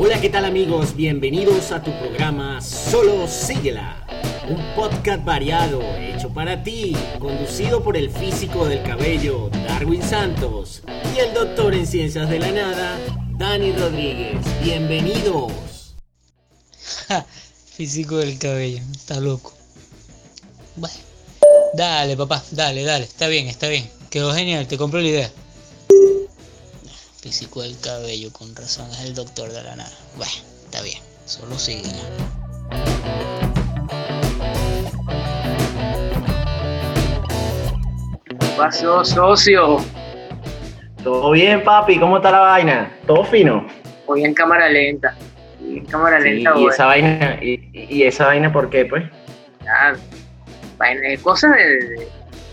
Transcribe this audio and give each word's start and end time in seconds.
Hola, 0.00 0.20
¿qué 0.20 0.28
tal 0.28 0.44
amigos? 0.44 0.94
Bienvenidos 0.94 1.72
a 1.72 1.82
tu 1.82 1.90
programa 1.98 2.60
Solo 2.60 3.26
Síguela, 3.26 4.06
un 4.48 4.62
podcast 4.76 5.24
variado 5.24 5.82
hecho 5.96 6.32
para 6.32 6.62
ti, 6.62 6.96
conducido 7.18 7.82
por 7.82 7.96
el 7.96 8.08
físico 8.08 8.66
del 8.66 8.84
cabello 8.84 9.50
Darwin 9.66 10.00
Santos 10.00 10.84
y 11.16 11.18
el 11.18 11.34
doctor 11.34 11.74
en 11.74 11.84
ciencias 11.84 12.30
de 12.30 12.38
la 12.38 12.52
nada 12.52 12.96
Dani 13.36 13.72
Rodríguez. 13.72 14.38
Bienvenidos. 14.62 15.96
físico 17.74 18.18
del 18.18 18.38
cabello, 18.38 18.80
está 18.92 19.18
loco. 19.18 19.52
Bueno, 20.76 20.96
dale 21.74 22.16
papá, 22.16 22.44
dale, 22.52 22.84
dale, 22.84 23.04
está 23.04 23.26
bien, 23.26 23.48
está 23.48 23.66
bien. 23.66 23.90
Quedó 24.10 24.32
genial, 24.32 24.68
te 24.68 24.78
compro 24.78 25.00
la 25.00 25.08
idea 25.08 25.32
físico 27.20 27.62
del 27.62 27.76
cabello, 27.80 28.32
con 28.32 28.54
razón 28.54 28.88
es 28.92 29.00
el 29.04 29.14
doctor 29.14 29.50
de 29.50 29.62
la 29.62 29.76
nada. 29.76 29.90
Bueno, 30.16 30.32
está 30.64 30.80
bien, 30.82 31.02
solo 31.24 31.58
sigue. 31.58 31.90
¿Qué 38.24 38.36
pasó, 38.56 39.04
socio? 39.04 39.78
¿Todo 41.02 41.32
bien, 41.32 41.64
papi? 41.64 41.98
¿Cómo 41.98 42.18
está 42.18 42.30
la 42.30 42.40
vaina? 42.40 42.96
¿Todo 43.06 43.24
fino? 43.24 43.66
Hoy 44.06 44.24
en 44.24 44.34
cámara 44.34 44.68
lenta. 44.68 45.16
en 45.60 45.84
cámara 45.86 46.20
lenta, 46.20 46.52
¿Y 46.56 46.66
esa 46.66 46.86
vaina? 46.86 47.38
¿Y, 47.42 48.02
esa 48.02 48.26
vaina 48.26 48.52
por 48.52 48.70
qué, 48.70 48.84
pues? 48.84 49.04
Ah, 49.68 49.94
vaina, 50.78 51.00
cosas 51.22 51.50
de 51.52 52.08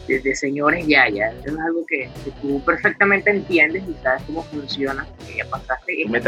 de, 0.07 0.35
señores 0.35 0.85
ya, 0.87 1.09
ya. 1.09 1.27
Eso 1.29 1.49
es 1.49 1.59
algo 1.59 1.85
que, 1.87 2.09
tú 2.41 2.63
perfectamente 2.63 3.29
entiendes 3.29 3.83
y 3.87 3.93
sabes 4.03 4.23
cómo 4.23 4.43
funciona. 4.43 5.05
Que 5.25 5.37
ya 5.37 5.45
pasaste. 5.45 6.03
¿Tú 6.03 6.09
me, 6.09 6.21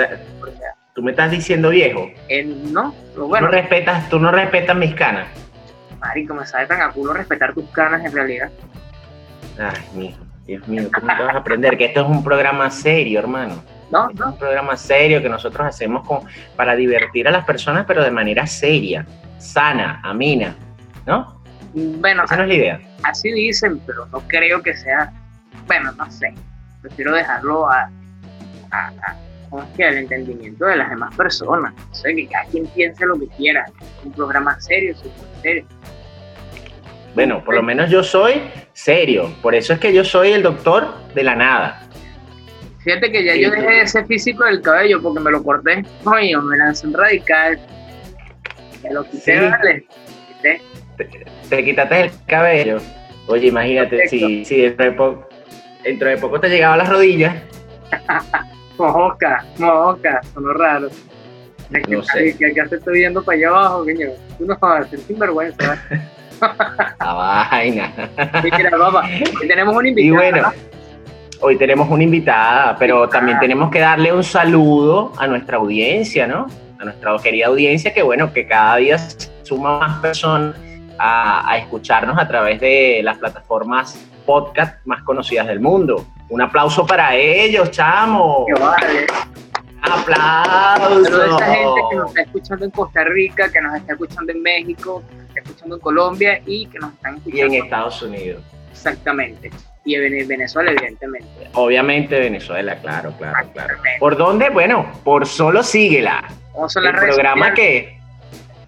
¿Tú 0.94 1.04
me 1.04 1.12
estás 1.12 1.32
diciendo 1.32 1.70
viejo? 1.70 2.10
no, 2.72 2.94
bueno. 3.16 3.48
¿Tú 3.48 3.52
no, 3.56 3.62
respetas, 3.62 4.10
tú 4.10 4.20
no 4.20 4.32
respetas 4.32 4.76
mis 4.76 4.96
canas. 4.96 5.28
Marico, 6.00 6.34
me 6.34 6.46
sabe 6.46 6.68
tan 6.68 6.82
a 6.82 6.92
culo 6.92 7.14
respetar 7.14 7.54
tus 7.54 7.70
canas 7.70 8.04
en 8.06 8.12
realidad. 8.12 8.50
Ay, 9.60 9.82
mijo, 9.96 10.20
Dios 10.46 10.68
mío, 10.68 10.90
¿cómo 10.94 11.08
te 11.16 11.24
vas 11.24 11.36
a 11.36 11.40
aprender? 11.40 11.78
Que 11.78 11.86
esto 11.86 12.02
es 12.02 12.08
un 12.08 12.24
programa 12.24 12.70
serio, 12.70 13.20
hermano. 13.20 13.62
No, 13.92 14.08
no. 14.10 14.14
Es 14.14 14.22
un 14.34 14.38
programa 14.38 14.76
serio 14.76 15.22
que 15.22 15.30
nosotros 15.30 15.68
hacemos 15.68 16.08
con, 16.08 16.22
para 16.56 16.76
divertir 16.76 17.28
a 17.28 17.32
las 17.32 17.46
personas, 17.46 17.86
pero 17.88 18.04
de 18.04 18.12
manera 18.12 18.46
seria, 18.46 19.06
sana, 19.38 20.02
amina, 20.04 20.56
¿no? 21.06 21.37
Bueno, 21.78 22.24
esa 22.24 22.38
no 22.38 22.44
es 22.44 22.50
la 22.50 22.56
idea. 22.56 22.82
Así 23.04 23.32
dicen, 23.32 23.80
pero 23.86 24.08
no 24.08 24.20
creo 24.28 24.64
que 24.64 24.76
sea. 24.76 25.12
Bueno, 25.68 25.92
no 25.92 26.12
sé. 26.12 26.34
Prefiero 26.82 27.14
dejarlo 27.14 27.70
a, 27.70 27.90
a, 28.72 28.92
al 29.52 29.98
entendimiento 29.98 30.66
de 30.66 30.78
las 30.78 30.90
demás 30.90 31.16
personas. 31.16 31.74
No 31.76 31.94
sé, 31.94 32.16
que 32.16 32.28
cada 32.28 32.46
quien 32.46 32.66
piense 32.68 33.06
lo 33.06 33.20
que 33.20 33.28
quiera. 33.28 33.66
Un 34.04 34.12
programa 34.12 34.60
serio, 34.60 34.96
súper 34.96 35.42
serio. 35.42 35.66
Bueno, 37.14 37.44
por 37.44 37.54
lo 37.54 37.62
menos 37.62 37.92
yo 37.92 38.04
soy 38.04 38.42
serio. 38.74 39.32
Por 39.44 39.54
eso 39.54 39.74
es 39.74 39.80
que 39.80 39.94
yo 39.94 40.04
soy 40.04 40.32
el 40.32 40.42
doctor 40.42 40.96
de 41.14 41.24
la 41.24 41.36
nada. 41.36 41.82
Fíjate 42.80 43.12
que 43.12 43.24
ya 43.24 43.36
yo 43.36 43.52
dejé 43.52 43.82
ese 43.82 44.04
físico 44.06 44.46
del 44.46 44.62
cabello 44.62 45.02
porque 45.02 45.20
me 45.20 45.30
lo 45.30 45.44
corté. 45.44 45.84
Coño, 46.04 46.42
me 46.42 46.58
lancé 46.58 46.88
un 46.88 46.94
radical. 46.94 47.60
Me 48.84 48.94
lo 48.94 49.04
quité, 49.04 49.50
vale. 49.50 49.86
Quité 50.28 50.62
te, 50.98 51.64
quitaste 51.64 52.02
el 52.02 52.12
cabello. 52.26 52.78
Oye, 53.28 53.48
imagínate, 53.48 54.08
si, 54.08 54.46
si 54.46 54.62
dentro, 54.62 54.86
de 54.86 54.92
poco, 54.92 55.30
dentro 55.84 56.10
de 56.10 56.18
poco 56.18 56.40
te 56.40 56.50
llegaba 56.50 56.76
a 56.76 56.78
las 56.78 56.90
rodillas. 56.90 57.36
mojoca, 58.78 59.46
mojoca, 59.58 60.22
sonó 60.34 60.54
raro. 60.54 60.90
no 61.90 62.04
sé. 62.04 62.36
Que 62.38 62.48
acá 62.48 62.70
te 62.70 62.76
estoy 62.78 63.00
viendo 63.00 63.24
para 63.24 63.38
allá 63.38 63.50
abajo, 63.50 63.84
coño. 63.84 64.10
Tú 64.38 64.46
no 64.46 64.58
vas 64.60 64.86
a 64.86 64.90
ser 64.90 65.00
sinvergüenza. 65.00 65.84
La 67.00 67.14
vaina. 67.14 67.92
Mira, 68.44 68.70
papá, 68.72 69.10
tenemos 69.40 69.76
un 69.76 69.88
invitado. 69.88 70.08
Y 70.08 70.12
bueno, 70.12 70.52
hoy 71.42 71.58
tenemos 71.58 71.90
una 71.90 72.04
invitada, 72.04 72.76
pero 72.78 73.10
también 73.10 73.40
tenemos 73.40 73.72
que 73.72 73.80
darle 73.80 74.14
un 74.14 74.24
saludo 74.24 75.14
a 75.18 75.28
nuestra 75.28 75.58
audiencia, 75.58 76.28
¿no? 76.28 76.48
A 76.80 76.86
nuestra 76.86 77.16
querida 77.24 77.48
audiencia, 77.48 77.94
que 77.94 78.04
bueno, 78.04 78.32
que 78.34 78.48
cada 78.48 78.78
día 78.78 78.98
suma 79.44 79.80
más 79.80 80.00
personas 80.00 80.56
a, 81.00 81.58
escucharnos 81.58 82.18
a 82.18 82.28
través 82.28 82.60
de 82.60 83.02
las 83.04 83.18
plataformas 83.18 84.00
podcast 84.26 84.86
más 84.86 85.04
conocidas 85.04 85.48
del 85.48 85.60
mundo. 85.60 86.06
Un 86.30 86.42
aplauso 86.42 86.86
para 86.86 87.16
ellos, 87.16 87.72
chamo. 87.72 88.46
¡Qué 88.48 88.60
vale. 88.60 89.08
Aplausos. 89.82 91.20
A 91.20 91.26
esta 91.26 91.46
gente 91.46 91.82
que 91.90 91.96
nos 91.96 92.10
está 92.10 92.22
escuchando 92.22 92.66
en 92.66 92.72
Costa 92.72 93.04
Rica, 93.06 93.52
que 93.52 93.62
nos 93.62 93.76
está 93.76 93.94
escuchando 93.94 94.32
en 94.32 94.42
México, 94.42 95.04
que 95.08 95.16
nos 95.16 95.28
está 95.28 95.40
escuchando 95.42 95.76
en 95.76 95.82
Colombia 95.82 96.42
y 96.46 96.66
que 96.68 96.80
nos 96.80 96.94
están 96.94 97.18
escuchando. 97.18 97.54
Y 97.54 97.58
en 97.58 97.64
Estados 97.64 98.02
Unidos. 98.02 98.44
Exactamente. 98.72 99.52
Y 99.86 99.96
en 99.96 100.28
Venezuela, 100.28 100.72
evidentemente. 100.72 101.50
Obviamente 101.54 102.20
Venezuela, 102.20 102.76
claro, 102.80 103.14
claro, 103.18 103.50
claro. 103.54 103.76
¿Por 104.00 104.18
dónde? 104.18 104.50
Bueno, 104.50 104.92
por 105.06 105.26
Solo 105.26 105.64
Síguela. 105.64 106.26
el 106.76 106.96
programa 106.96 107.54
que 107.54 107.97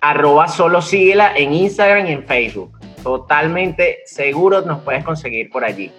arroba 0.01 0.47
solo 0.47 0.81
síguela 0.81 1.33
en 1.35 1.53
Instagram 1.53 2.07
y 2.07 2.11
en 2.11 2.23
Facebook. 2.25 2.79
Totalmente 3.03 3.99
seguro 4.05 4.61
nos 4.61 4.81
puedes 4.81 5.03
conseguir 5.03 5.49
por 5.49 5.63
allí. 5.63 5.91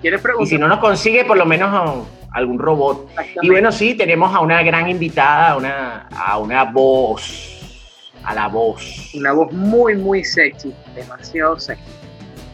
¿Quieres 0.00 0.20
preguntar? 0.20 0.46
Y 0.46 0.50
si 0.50 0.58
no 0.58 0.68
nos 0.68 0.78
consigue, 0.78 1.24
por 1.24 1.36
lo 1.36 1.46
menos 1.46 1.70
a 1.72 2.36
algún 2.36 2.58
robot. 2.58 3.10
Y 3.40 3.50
bueno, 3.50 3.70
sí, 3.72 3.94
tenemos 3.94 4.34
a 4.34 4.40
una 4.40 4.62
gran 4.62 4.88
invitada, 4.88 5.50
a 5.50 5.56
una, 5.56 6.08
a 6.10 6.38
una 6.38 6.64
voz, 6.64 8.10
a 8.24 8.34
la 8.34 8.48
voz. 8.48 9.14
Una 9.14 9.32
voz 9.32 9.52
muy, 9.52 9.96
muy 9.96 10.24
sexy, 10.24 10.74
demasiado 10.94 11.58
sexy. 11.58 11.84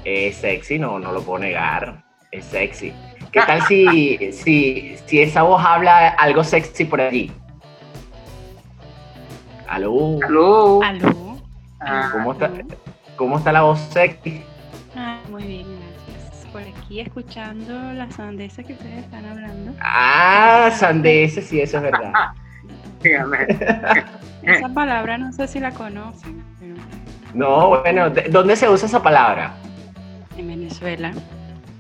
Es 0.05 0.37
sexy, 0.37 0.79
no, 0.79 0.99
no 0.99 1.13
lo 1.13 1.23
puedo 1.23 1.41
negar, 1.41 2.03
es 2.31 2.45
sexy. 2.45 2.93
¿Qué 3.33 3.41
tal 3.47 3.63
si, 3.63 4.33
si, 4.33 4.97
si 5.07 5.21
esa 5.21 5.43
voz 5.43 5.65
habla 5.65 6.09
algo 6.11 6.45
sexy 6.45 6.85
por 6.85 7.01
allí? 7.01 7.33
Aló. 9.69 10.19
Aló. 10.25 10.83
Aló. 10.83 11.39
Ah, 11.81 12.09
¿Cómo, 12.13 12.33
Está, 12.33 12.51
¿Cómo 13.17 13.39
está 13.39 13.53
la 13.53 13.63
voz 13.63 13.79
sexy? 13.91 14.43
Ah, 14.97 15.21
muy 15.31 15.45
bien, 15.45 15.67
gracias. 15.67 16.47
Por 16.53 16.63
aquí 16.63 17.01
escuchando 17.01 17.93
las 17.93 18.15
sandeces 18.15 18.67
que 18.67 18.73
ustedes 18.73 19.05
están 19.05 19.27
hablando. 19.27 19.73
Ah, 19.81 20.71
sandeces, 20.75 21.47
sí, 21.47 21.61
eso 21.61 21.77
es 21.77 21.83
verdad. 21.85 22.13
Dígame. 23.03 23.47
esa 24.43 24.69
palabra 24.71 25.19
no 25.19 25.33
sé 25.33 25.47
si 25.47 25.61
la 25.61 25.71
conocen. 25.71 26.43
No, 27.35 27.69
bueno, 27.69 28.11
¿dónde 28.31 28.57
se 28.57 28.69
usa 28.69 28.87
esa 28.87 29.03
palabra? 29.03 29.53
En 30.37 30.49
Venezuela. 30.49 31.13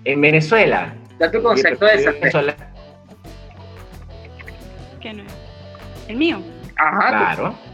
¿En 0.04 0.20
Venezuela? 0.20 0.94
Da 1.18 1.30
tu 1.30 1.42
concepto 1.42 1.86
de 1.86 1.94
esa. 1.94 2.12
¿Qué 5.00 5.12
no 5.14 5.22
es? 5.22 5.32
¿El 6.06 6.16
mío? 6.16 6.40
Ajá. 6.76 7.08
Claro. 7.08 7.67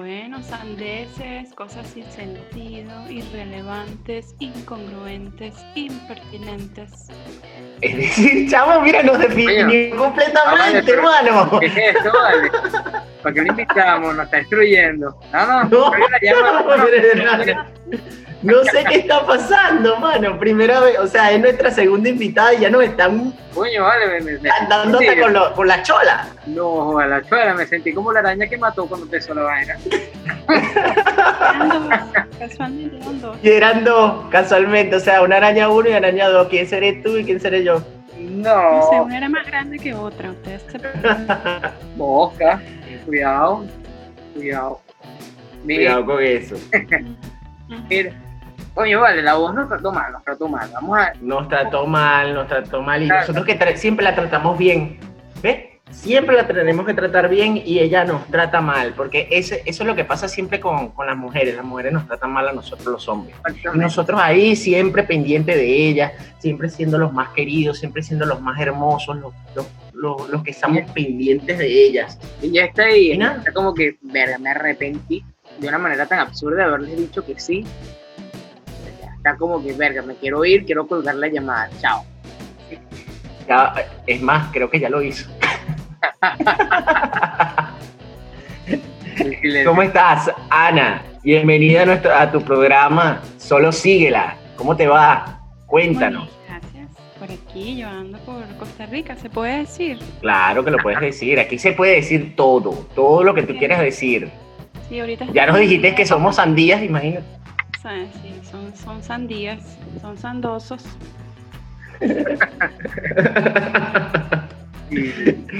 Bueno, 0.00 0.42
sandeces, 0.42 1.52
cosas 1.54 1.86
sin 1.88 2.10
sentido, 2.10 2.90
irrelevantes, 3.10 4.34
incongruentes, 4.38 5.54
impertinentes. 5.74 7.08
Es 7.82 7.96
decir, 7.98 8.50
chavo, 8.50 8.80
mira, 8.80 9.02
nos 9.02 9.18
definió 9.18 9.94
completamente, 9.98 10.90
hermano. 10.90 11.60
¿Qué 11.60 11.66
es 11.66 11.76
esto, 11.76 12.10
vale? 12.14 12.50
¿Para 13.22 13.34
qué 13.34 13.42
lo 13.42 13.48
invitamos? 13.48 14.16
Nos 14.16 14.24
está 14.24 14.38
destruyendo. 14.38 15.20
No, 15.34 15.46
no, 15.46 15.64
no. 15.64 15.90
No 15.90 16.00
sé 18.42 18.84
qué 18.88 18.98
está 19.00 19.26
pasando, 19.26 19.98
mano. 19.98 20.38
Primera 20.38 20.80
vez, 20.80 20.98
o 20.98 21.06
sea, 21.06 21.30
es 21.30 21.40
nuestra 21.40 21.70
segunda 21.70 22.08
invitada 22.08 22.54
y 22.54 22.60
ya 22.60 22.70
nos 22.70 22.84
están. 22.84 23.34
Coño, 23.54 23.82
vale, 23.82 24.20
me, 24.20 24.38
dándote 24.68 25.20
con, 25.20 25.34
con, 25.54 25.68
la 25.68 25.82
chola. 25.82 26.28
No, 26.46 26.98
a 26.98 27.06
la 27.06 27.22
chola, 27.22 27.54
me 27.54 27.66
sentí 27.66 27.92
como 27.92 28.12
la 28.12 28.20
araña 28.20 28.46
que 28.46 28.56
mató 28.56 28.86
cuando 28.86 29.06
empezó 29.06 29.34
la 29.34 29.42
vaina. 29.42 29.76
casualmente 32.38 32.96
eran 32.96 33.20
dos. 33.20 33.38
Y 33.42 33.50
eran 33.50 33.84
dos, 33.84 34.24
casualmente. 34.30 34.96
O 34.96 35.00
sea, 35.00 35.22
una 35.22 35.36
araña 35.36 35.68
uno 35.68 35.88
y 35.88 35.90
una 35.90 35.98
araña 35.98 36.28
dos. 36.28 36.48
¿Quién 36.48 36.66
seré 36.66 36.94
tú 36.94 37.18
y 37.18 37.24
quién 37.24 37.40
seré 37.40 37.62
yo? 37.62 37.82
No. 38.18 38.78
No 38.78 38.90
sé, 38.90 39.00
una 39.00 39.18
era 39.18 39.28
más 39.28 39.46
grande 39.46 39.78
que 39.78 39.92
otra. 39.92 40.30
Ustedes 40.30 40.62
se 40.70 40.78
Boca, 41.96 42.62
cuidado, 43.04 43.66
cuidado. 44.34 44.80
Cuidado 45.62 46.06
con 46.06 46.22
eso. 46.22 46.56
Mira. 47.88 48.12
Coño, 48.80 48.98
vale, 48.98 49.20
la 49.20 49.34
voz 49.34 49.54
nos 49.54 49.68
trató 49.68 49.92
mal, 49.92 50.10
nos 50.10 50.24
trató 50.24 50.48
mal. 50.48 50.70
Vamos 50.72 50.98
a... 50.98 51.12
Nos 51.20 51.48
trató 51.50 51.86
mal, 51.86 52.32
nos 52.32 52.48
trató 52.48 52.80
mal. 52.80 53.02
Y 53.02 53.08
nosotros 53.08 53.44
que 53.44 53.76
siempre 53.76 54.02
la 54.02 54.14
tratamos 54.14 54.56
bien. 54.56 54.98
¿Ves? 55.42 55.66
Siempre 55.90 56.34
la 56.34 56.46
tenemos 56.46 56.86
que 56.86 56.94
tratar 56.94 57.28
bien 57.28 57.60
y 57.62 57.80
ella 57.80 58.06
nos 58.06 58.26
trata 58.28 58.62
mal. 58.62 58.94
Porque 58.96 59.28
ese, 59.30 59.62
eso 59.66 59.82
es 59.82 59.86
lo 59.86 59.94
que 59.94 60.06
pasa 60.06 60.28
siempre 60.28 60.60
con, 60.60 60.92
con, 60.92 61.06
las 61.06 61.14
mujeres. 61.18 61.56
Las 61.56 61.64
mujeres 61.66 61.92
nos 61.92 62.06
tratan 62.06 62.30
mal 62.30 62.48
a 62.48 62.54
nosotros 62.54 62.86
los 62.86 63.06
hombres. 63.06 63.36
Y 63.74 63.76
nosotros 63.76 64.18
ahí 64.18 64.56
siempre 64.56 65.02
pendientes 65.02 65.56
de 65.56 65.66
ellas, 65.66 66.12
siempre 66.38 66.70
siendo 66.70 66.96
los 66.96 67.12
más 67.12 67.28
queridos, 67.34 67.78
siempre 67.78 68.02
siendo 68.02 68.24
los 68.24 68.40
más 68.40 68.58
hermosos, 68.58 69.14
los, 69.18 69.34
los, 69.92 70.30
los 70.30 70.42
que 70.42 70.52
estamos 70.52 70.90
pendientes 70.92 71.58
de 71.58 71.66
ellas. 71.66 72.18
Y 72.40 72.52
ya 72.52 72.64
está 72.64 72.84
ahí, 72.84 73.12
está 73.12 73.52
como 73.52 73.74
que, 73.74 73.98
verga, 74.00 74.38
me 74.38 74.48
arrepentí 74.48 75.22
de 75.58 75.68
una 75.68 75.76
manera 75.76 76.06
tan 76.06 76.20
absurda 76.20 76.56
de 76.56 76.64
haberles 76.64 76.96
dicho 76.96 77.26
que 77.26 77.38
sí. 77.38 77.66
Está 79.20 79.36
como 79.36 79.62
que, 79.62 79.74
verga, 79.74 80.00
me 80.00 80.14
quiero 80.14 80.42
ir, 80.46 80.64
quiero 80.64 80.86
colgar 80.86 81.14
la 81.14 81.28
llamada, 81.28 81.68
chao. 81.78 82.02
Ya, 83.46 83.74
es 84.06 84.22
más, 84.22 84.50
creo 84.50 84.70
que 84.70 84.80
ya 84.80 84.88
lo 84.88 85.02
hizo. 85.02 85.28
¿Cómo 89.66 89.82
estás, 89.82 90.32
Ana? 90.48 91.02
Bienvenida 91.22 91.82
a, 91.82 91.84
nuestro, 91.84 92.14
a 92.14 92.32
tu 92.32 92.40
programa. 92.40 93.20
Solo 93.36 93.72
síguela. 93.72 94.36
¿Cómo 94.56 94.74
te 94.74 94.86
va? 94.86 95.38
Cuéntanos. 95.66 96.30
Bueno, 96.30 96.40
gracias. 96.48 96.88
Por 97.18 97.30
aquí, 97.30 97.76
yo 97.76 97.88
ando 97.88 98.16
por 98.20 98.42
Costa 98.56 98.86
Rica, 98.86 99.16
¿se 99.16 99.28
puede 99.28 99.58
decir? 99.58 99.98
Claro 100.22 100.64
que 100.64 100.70
lo 100.70 100.78
puedes 100.78 100.98
decir. 100.98 101.38
Aquí 101.38 101.58
se 101.58 101.72
puede 101.72 101.96
decir 101.96 102.34
todo. 102.36 102.70
Todo 102.94 103.22
lo 103.22 103.34
que 103.34 103.42
tú 103.42 103.54
quieras 103.58 103.80
decir. 103.80 104.30
Sí, 104.88 104.98
ahorita 104.98 105.26
Ya 105.34 105.44
nos 105.44 105.58
dijiste 105.58 105.94
que 105.94 106.06
somos 106.06 106.36
sandías, 106.36 106.82
imagínate. 106.82 107.39
Sí, 107.82 107.88
sí, 108.20 108.40
son, 108.50 108.76
son 108.76 109.02
sandías, 109.02 109.78
son 110.02 110.18
sandosos. 110.18 110.84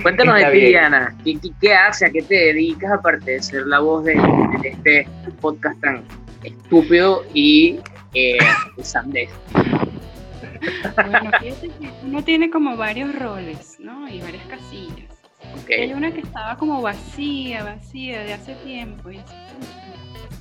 Cuéntanos 0.03 0.37
Está 0.37 0.51
de 0.51 0.53
ti, 0.53 0.61
bien. 0.67 0.85
Ana. 0.85 1.17
¿Qué, 1.25 1.39
qué, 1.41 1.49
qué 1.61 1.75
haces? 1.75 2.09
¿A 2.09 2.13
qué 2.13 2.23
te 2.23 2.35
dedicas 2.35 2.93
aparte 2.93 3.31
de 3.31 3.43
ser 3.43 3.67
la 3.67 3.81
voz 3.81 4.05
de, 4.05 4.15
de 4.63 4.69
este 4.69 5.09
podcast 5.41 5.81
tan 5.81 6.03
estúpido 6.43 7.25
y 7.33 7.79
eh, 8.15 8.37
sandés? 8.83 9.31
Bueno, 10.95 11.31
fíjate 11.41 11.69
que 11.69 11.91
uno 12.05 12.23
tiene 12.23 12.51
como 12.51 12.77
varios 12.77 13.15
roles, 13.15 13.77
¿no? 13.79 14.07
Y 14.09 14.21
varias 14.21 14.45
casillas. 14.47 15.09
Ok. 15.63 15.71
Y 15.71 15.75
hay 15.75 15.93
una 15.95 16.13
que 16.13 16.21
estaba 16.21 16.57
como 16.57 16.83
vacía, 16.83 17.65
vacía 17.65 18.25
de 18.25 18.35
hace 18.35 18.55
tiempo. 18.57 19.11
Y 19.11 19.19
así, 19.19 19.35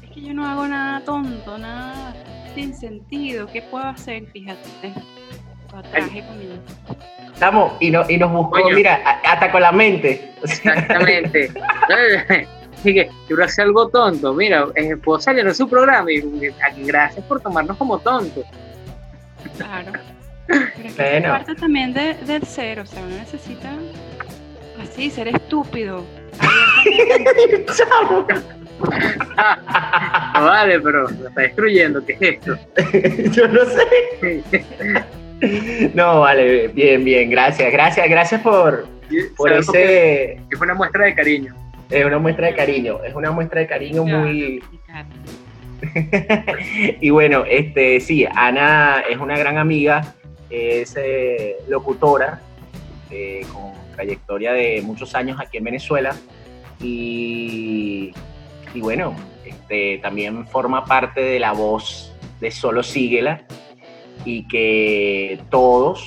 es 0.09 0.13
que 0.15 0.21
yo 0.21 0.33
no 0.33 0.45
hago 0.47 0.67
nada 0.67 1.01
tonto, 1.06 1.57
nada 1.57 2.13
sin 2.56 2.73
sentido. 2.75 3.47
¿Qué 3.47 3.61
puedo 3.61 3.85
hacer? 3.85 4.25
Fíjate. 4.27 4.94
Lo 5.73 5.81
traje 5.83 6.25
conmigo. 6.25 6.53
Estamos, 7.33 7.73
y, 7.79 7.91
no, 7.91 8.03
y 8.09 8.17
nos 8.17 8.31
buscó, 8.31 8.61
Coño. 8.61 8.75
mira, 8.75 8.95
hasta 9.23 9.51
con 9.51 9.61
la 9.61 9.71
mente. 9.71 10.33
Exactamente. 10.44 11.51
Así 12.79 12.94
que 12.94 13.09
quiero 13.27 13.44
hacer 13.44 13.65
algo 13.65 13.88
tonto. 13.89 14.33
Mira, 14.33 14.65
eh, 14.75 14.95
puedo 14.97 15.19
salir 15.19 15.45
en 15.45 15.53
su 15.56 15.67
programa 15.69 16.12
y 16.12 16.21
gracias 16.85 17.23
por 17.25 17.39
tomarnos 17.41 17.77
como 17.77 18.00
tontos. 18.00 18.45
Claro. 19.57 19.91
Pero 20.47 20.63
es 20.65 20.73
que 20.73 20.88
es 20.88 20.95
Bueno. 20.97 21.29
parte 21.29 21.55
también 21.55 21.94
de- 21.94 22.15
del 22.15 22.44
ser, 22.44 22.79
o 22.79 22.85
sea, 22.85 23.03
uno 23.03 23.15
necesita 23.15 23.69
así, 24.81 25.09
ser 25.12 25.27
estúpido. 25.27 26.03
abiertamente. 26.79 27.65
No 28.79 30.45
vale, 30.45 30.79
pero 30.79 31.09
lo 31.09 31.27
está 31.27 31.41
destruyendo. 31.41 32.05
¿Qué 32.05 32.13
es 32.13 32.21
esto? 32.21 32.57
Yo 33.31 33.47
no 33.47 33.61
sé. 33.65 34.53
No, 35.93 36.21
vale, 36.21 36.67
bien, 36.69 37.03
bien, 37.03 37.29
gracias, 37.29 37.71
gracias, 37.71 38.09
gracias 38.09 38.41
por, 38.41 38.87
por 39.37 39.53
ese, 39.53 40.41
que 40.49 40.57
fue 40.57 40.65
una 40.65 40.75
muestra 40.75 41.05
de 41.05 41.15
cariño. 41.15 41.55
es 41.89 42.05
una 42.05 42.19
muestra 42.19 42.47
de 42.47 42.55
cariño, 42.55 43.03
es 43.03 43.15
una 43.15 43.31
muestra 43.31 43.61
de 43.61 43.67
cariño 43.67 44.03
muy, 44.03 44.61
y 47.01 47.09
bueno, 47.09 47.43
este, 47.45 47.99
sí, 47.99 48.25
Ana 48.35 49.03
es 49.09 49.17
una 49.17 49.37
gran 49.37 49.57
amiga, 49.57 50.13
es 50.49 50.95
eh, 50.97 51.57
locutora, 51.67 52.41
eh, 53.09 53.45
con 53.53 53.73
trayectoria 53.95 54.53
de 54.53 54.81
muchos 54.83 55.15
años 55.15 55.39
aquí 55.39 55.57
en 55.57 55.63
Venezuela, 55.63 56.15
y, 56.81 57.69
y 58.74 58.81
bueno, 58.81 59.16
este, 59.45 60.00
también 60.00 60.48
forma 60.48 60.86
parte 60.86 61.21
de 61.21 61.39
la 61.39 61.51
voz 61.51 62.13
de 62.39 62.51
Solo 62.51 62.83
Síguela, 62.83 63.44
y 64.25 64.48
que 64.48 65.39
todos, 65.50 66.06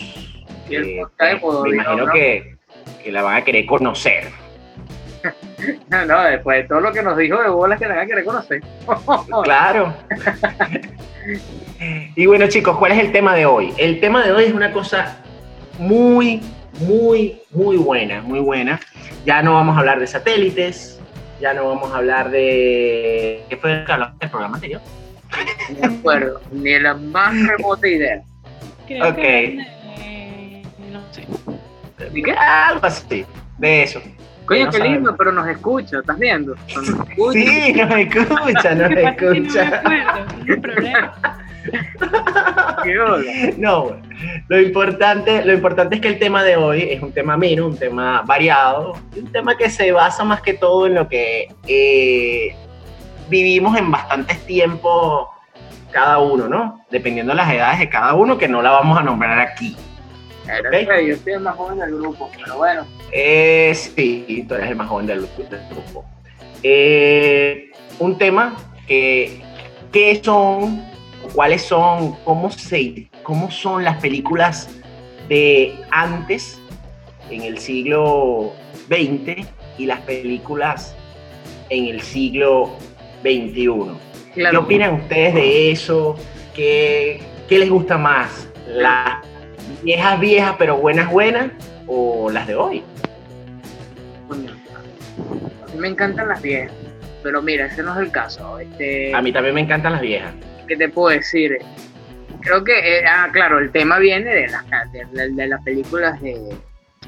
Y 0.69 0.75
el 0.77 0.85
eh, 0.85 1.07
me 1.19 1.71
imagino 1.71 2.07
¿no? 2.07 2.13
que, 2.13 2.57
que 3.03 3.13
la 3.13 3.23
van 3.23 3.37
a 3.37 3.45
querer 3.45 3.67
conocer. 3.67 4.29
No, 5.89 6.05
no, 6.05 6.25
después 6.25 6.63
de 6.63 6.69
todo 6.69 6.81
lo 6.81 6.93
que 6.93 7.05
nos 7.05 7.17
dijo 7.17 7.41
de 7.41 7.49
bolas 7.49 7.79
que 7.79 7.87
la 7.87 7.95
van 7.95 8.05
a 8.05 8.07
querer 8.07 8.25
conocer. 8.25 8.61
Claro. 9.45 9.95
y 12.17 12.27
bueno, 12.27 12.49
chicos, 12.49 12.77
¿cuál 12.79 12.91
es 12.91 12.99
el 12.99 13.13
tema 13.13 13.37
de 13.37 13.47
hoy? 13.47 13.73
El 13.79 14.01
tema 14.01 14.25
de 14.25 14.33
hoy 14.33 14.45
es 14.45 14.53
una 14.53 14.73
cosa 14.73 15.23
muy, 15.79 16.41
muy, 16.81 17.43
muy 17.51 17.77
buena, 17.77 18.23
muy 18.23 18.41
buena. 18.41 18.81
Ya 19.25 19.41
no 19.43 19.55
vamos 19.55 19.77
a 19.77 19.81
hablar 19.81 20.01
de 20.01 20.09
satélites, 20.09 21.01
ya 21.43 21.53
no 21.53 21.67
vamos 21.69 21.93
a 21.93 21.97
hablar 21.99 22.31
de... 22.31 23.45
¿Qué 23.51 23.57
fue 23.57 23.77
lo 23.81 23.85
que 23.85 23.93
hablamos 23.93 24.19
del 24.21 24.31
programa 24.31 24.55
anterior? 24.55 24.81
No 25.81 25.89
me 25.89 25.95
acuerdo, 25.99 26.41
ni 26.53 26.79
la 26.79 26.95
más 26.95 27.35
remota 27.47 27.87
idea. 27.89 28.23
Creo 28.87 29.09
Ok. 29.09 29.17
que 29.17 29.59
eh, 29.99 30.63
no 30.93 31.01
sé. 31.13 31.27
Algo 32.39 32.87
así, 32.87 33.25
de 33.59 33.83
eso. 33.83 34.01
Coño, 34.47 34.67
No 34.67 34.71
qué 34.73 34.79
lindo, 34.79 34.89
sabemos. 35.11 35.15
pero 35.19 35.33
nos 35.33 35.49
escucha, 35.49 35.99
¿estás 36.01 36.19
viendo? 36.19 36.55
Nos 36.75 36.89
escucha. 37.09 37.33
Sí, 37.33 37.73
nos 37.75 37.91
escucha, 37.99 38.75
nos 38.75 38.91
Lo 38.91 38.97
que 38.97 39.03
pasa 39.03 39.09
es 39.11 39.17
que 39.17 39.25
no 39.25 39.33
me 39.33 39.39
escucha. 39.41 39.79
acuerdo, 39.79 40.27
es 40.43 40.49
el 40.49 40.61
problema. 40.61 41.15
No, 43.59 43.97
lo 44.49 44.61
importante, 44.61 45.45
lo 45.45 45.53
importante 45.53 45.97
es 45.97 46.01
que 46.01 46.09
el 46.09 46.19
tema 46.19 46.43
de 46.43 46.57
hoy 46.57 46.83
es 46.91 47.03
un 47.03 47.13
tema 47.13 47.35
ameno, 47.35 47.67
un 47.67 47.77
tema 47.77 48.23
variado, 48.27 48.95
un 49.17 49.31
tema 49.33 49.57
que 49.57 49.71
se 49.71 49.93
basa 49.93 50.25
más 50.25 50.41
que 50.43 50.55
todo 50.55 50.87
en 50.87 50.95
lo 50.95 51.09
que 51.09 51.49
eh, 51.67 52.55
vivimos 53.29 53.77
en 53.79 53.91
bastantes 53.91 54.39
tiempos 54.47 55.29
cada 55.91 56.19
uno, 56.19 56.49
¿no? 56.49 56.85
Dependiendo 56.91 57.33
de 57.33 57.37
las 57.37 57.53
edades 57.53 57.79
de 57.81 57.89
cada 57.89 58.15
uno, 58.15 58.39
que 58.39 58.49
no 58.49 58.63
la 58.63 58.71
vamos 58.71 58.99
a 58.99 59.03
nombrar 59.03 59.39
aquí. 59.41 59.77
Era 60.47 60.71
Ok. 60.71 60.89
que 60.89 61.09
Yo 61.09 61.17
soy 61.17 61.33
el 61.35 61.41
más 61.41 61.55
joven 61.57 61.79
del 61.79 61.95
grupo, 61.97 62.31
pero 62.37 62.57
bueno. 62.57 62.87
Eh, 63.13 63.73
sí, 63.75 64.45
tú 64.49 64.55
eres 64.55 64.71
el 64.71 64.77
más 64.77 64.89
joven 64.89 65.07
del, 65.07 65.21
del 65.51 65.69
grupo. 65.71 66.05
Eh, 66.63 67.71
un 67.99 68.17
tema 68.19 68.57
que, 68.87 69.43
¿qué 69.93 70.21
son? 70.23 70.83
¿Cuáles 71.35 71.63
son? 71.63 72.17
¿Cómo, 72.25 72.51
se, 72.51 73.09
¿Cómo 73.23 73.51
son 73.51 73.85
las 73.85 73.99
películas 74.01 74.69
de 75.29 75.75
antes, 75.91 76.61
en 77.31 77.43
el 77.43 77.59
siglo 77.59 78.53
XX, 78.89 79.47
y 79.79 79.87
las 79.87 80.01
películas 80.01 80.95
en 81.71 81.87
el 81.87 82.01
siglo 82.03 82.77
XXI? 83.23 83.53
¿Qué 84.35 84.41
Claro, 84.41 84.61
opinan 84.61 84.95
ustedes 84.95 85.35
de 85.35 85.71
eso? 85.71 86.17
¿Qué, 86.55 87.21
qué 87.49 87.59
les 87.59 87.71
gusta 87.71 87.97
más? 87.99 88.49
¿Las 88.67 89.19
viejas 89.83 90.21
viejas 90.21 90.55
pero 90.59 90.77
buenas 90.77 91.11
buenas 91.11 91.51
o 91.87 92.31
las 92.31 92.47
de 92.47 92.55
hoy? 92.55 92.83
A 94.31 94.35
mí 95.75 95.79
me 95.79 95.89
encantan 95.89 96.29
las 96.29 96.41
viejas, 96.43 96.73
pero 97.23 97.43
mira, 97.43 97.67
ese 97.67 97.83
no 97.83 97.95
es 97.95 98.01
el 98.07 98.11
caso. 98.11 98.59
Este, 98.59 99.15
A 99.15 99.23
mí 99.23 99.33
también 99.33 99.55
me 99.55 99.61
encantan 99.61 99.93
las 99.93 100.01
viejas. 100.01 100.33
¿Qué 100.67 100.77
te 100.77 100.89
puedo 100.89 101.17
decir? 101.17 101.59
Creo 102.41 102.65
que, 102.65 102.73
eh, 102.73 103.05
ah, 103.07 103.29
claro, 103.33 103.59
el 103.59 103.71
tema 103.71 103.99
viene 103.99 104.35
de 104.35 104.49
las, 104.49 104.65
de, 104.93 105.47
las 105.47 105.63
películas 105.63 106.21
de 106.21 106.57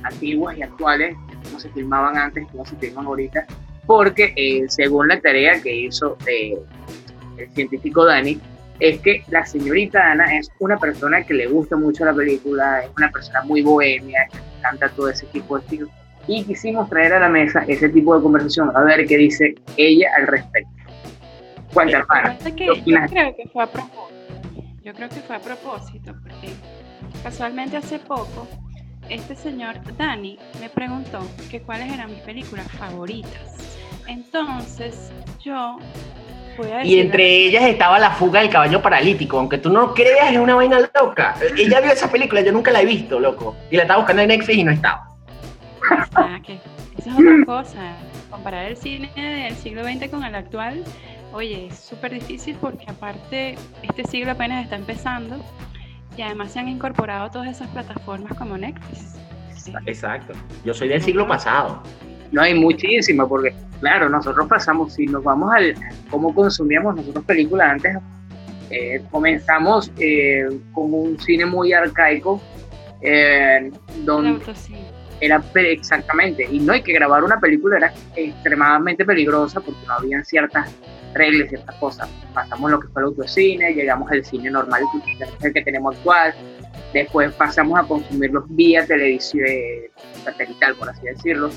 antiguas 0.03 0.57
y 0.57 0.63
actuales, 0.63 1.17
cómo 1.45 1.59
se 1.59 1.69
filmaban 1.71 2.17
antes, 2.17 2.47
cómo 2.53 2.65
se 2.65 2.77
filman 2.77 3.07
ahorita, 3.07 3.47
porque 3.87 4.33
eh, 4.37 4.65
según 4.69 5.09
la 5.09 5.21
tarea 5.21 5.61
que 5.61 5.75
hizo 5.75 6.17
eh, 6.27 6.57
el 7.37 7.51
científico 7.51 8.05
Dani, 8.05 8.41
es 8.81 9.01
que 9.01 9.25
la 9.29 9.45
señorita 9.47 10.11
Ana 10.11 10.37
es 10.37 10.51
una 10.59 10.77
persona 10.79 11.23
que 11.23 11.35
le 11.35 11.47
gusta 11.47 11.77
mucho 11.77 12.05
la 12.05 12.13
película, 12.13 12.81
es 12.85 12.91
una 12.97 13.11
persona 13.11 13.43
muy 13.43 13.63
bohemia, 13.63 14.29
que 14.31 14.39
le 14.39 14.59
encanta 14.59 14.89
todo 14.91 15.09
ese 15.09 15.27
tipo 15.27 15.57
de 15.57 15.65
estilos, 15.65 15.89
y 16.27 16.45
quisimos 16.45 16.89
traer 16.89 17.13
a 17.15 17.21
la 17.21 17.29
mesa 17.29 17.65
ese 17.69 17.89
tipo 17.89 18.17
de 18.17 18.23
conversación, 18.23 18.71
a 18.75 18.83
ver 18.83 19.07
qué 19.07 19.17
dice 19.17 19.55
ella 19.77 20.09
al 20.19 20.27
respecto. 20.27 20.74
Cuenta, 21.75 21.99
hermana. 21.99 22.37
Pasa 22.39 22.51
que 22.51 22.67
¿qué 22.67 22.83
yo 22.87 22.97
creo 23.07 23.37
que 23.37 23.49
fue 23.53 23.65
a 23.65 23.67
propósito. 23.67 24.09
Yo 24.83 24.95
creo 24.95 25.09
que 25.09 25.21
fue 25.21 25.37
a 25.37 25.41
propósito, 25.41 26.15
porque 26.23 26.53
casualmente 27.23 27.77
hace 27.77 27.99
poco 27.99 28.47
este 29.09 29.35
señor 29.35 29.77
Dani 29.97 30.39
me 30.61 30.69
preguntó 30.69 31.21
que 31.51 31.61
cuáles 31.61 31.93
eran 31.93 32.11
mis 32.11 32.21
películas 32.21 32.71
favoritas. 32.73 33.77
Entonces 34.07 35.13
yo 35.43 35.79
voy 36.57 36.71
a 36.71 36.85
Y 36.85 36.91
decir 36.91 37.01
entre 37.01 37.27
ellas 37.47 37.65
estaba 37.65 37.99
La 37.99 38.11
fuga 38.11 38.41
del 38.41 38.51
caballo 38.51 38.81
paralítico, 38.81 39.39
aunque 39.39 39.59
tú 39.59 39.71
no 39.71 39.95
creas, 39.95 40.33
es 40.33 40.39
una 40.39 40.55
vaina 40.55 40.79
loca. 40.79 41.35
Ella 41.57 41.81
vio 41.81 41.93
esa 41.93 42.11
película, 42.11 42.41
yo 42.41 42.53
nunca 42.53 42.71
la 42.71 42.83
he 42.83 42.87
visto, 42.87 43.19
loco. 43.21 43.57
Y 43.71 43.77
la 43.77 43.83
estaba 43.83 44.01
buscando 44.01 44.23
en 44.23 44.29
Netflix 44.29 44.59
y 44.59 44.65
no 44.65 44.73
estaba. 44.73 45.09
Ah, 46.15 46.39
que 46.45 46.59
esa 46.97 47.11
es 47.11 47.17
otra 47.17 47.45
cosa. 47.45 47.97
Comparar 48.31 48.67
el 48.67 48.77
cine 48.77 49.11
del 49.15 49.55
siglo 49.55 49.85
XX 49.85 50.09
con 50.09 50.25
el 50.25 50.35
actual, 50.35 50.83
oye, 51.35 51.67
es 51.67 51.79
súper 51.79 52.15
difícil 52.15 52.57
porque 52.61 52.87
aparte 52.89 53.57
este 53.83 54.05
siglo 54.05 54.33
apenas 54.33 54.65
está 54.65 54.77
empezando 54.77 55.37
y 56.17 56.23
además 56.23 56.53
se 56.53 56.61
han 56.61 56.69
incorporado 56.69 57.31
todas 57.31 57.49
esas 57.49 57.69
plataformas 57.71 58.33
como 58.39 58.57
Netflix. 58.57 59.17
Exacto. 59.87 60.33
Yo 60.65 60.73
soy 60.73 60.89
del 60.89 61.03
siglo 61.03 61.27
pasado. 61.27 61.83
No 62.31 62.43
hay 62.43 62.55
muchísima, 62.55 63.29
porque 63.29 63.53
claro, 63.81 64.09
nosotros 64.09 64.47
pasamos, 64.49 64.95
si 64.95 65.07
nos 65.07 65.25
vamos 65.25 65.53
al 65.53 65.75
cómo 66.09 66.33
consumíamos 66.35 66.97
nosotros 66.97 67.25
películas 67.25 67.73
antes, 67.73 67.97
eh, 68.71 69.03
comenzamos 69.11 69.91
eh, 69.99 70.47
con 70.73 70.95
un 70.95 71.19
cine 71.19 71.47
muy 71.47 71.73
arcaico, 71.73 72.41
eh, 73.01 73.73
donde 74.05 74.41
era 75.21 75.43
exactamente, 75.55 76.47
y 76.51 76.59
no 76.59 76.73
hay 76.73 76.83
que 76.83 76.93
grabar 76.93 77.25
una 77.25 77.41
película, 77.41 77.77
era 77.77 77.95
extremadamente 78.15 79.05
peligrosa 79.05 79.61
porque 79.61 79.81
no 79.87 79.95
habían 79.95 80.25
ciertas 80.25 80.75
reglas, 81.15 81.49
ciertas 81.49 81.75
cosas. 81.77 82.09
Pasamos 82.33 82.71
lo 82.71 82.81
que 82.81 82.89
fue 82.89 83.03
el 83.03 83.09
autocine, 83.09 83.73
llegamos 83.73 84.11
al 84.11 84.25
cine 84.25 84.51
normal, 84.51 84.83
el 85.43 85.53
que 85.53 85.63
tenemos 85.63 85.97
actual, 85.97 86.35
después 86.93 87.33
pasamos 87.35 87.79
a 87.79 87.83
consumirlos 87.85 88.45
vía 88.49 88.87
televisión 88.87 89.47
satelital, 90.25 90.75
por 90.77 90.89
así 90.91 91.07
decirlo, 91.07 91.51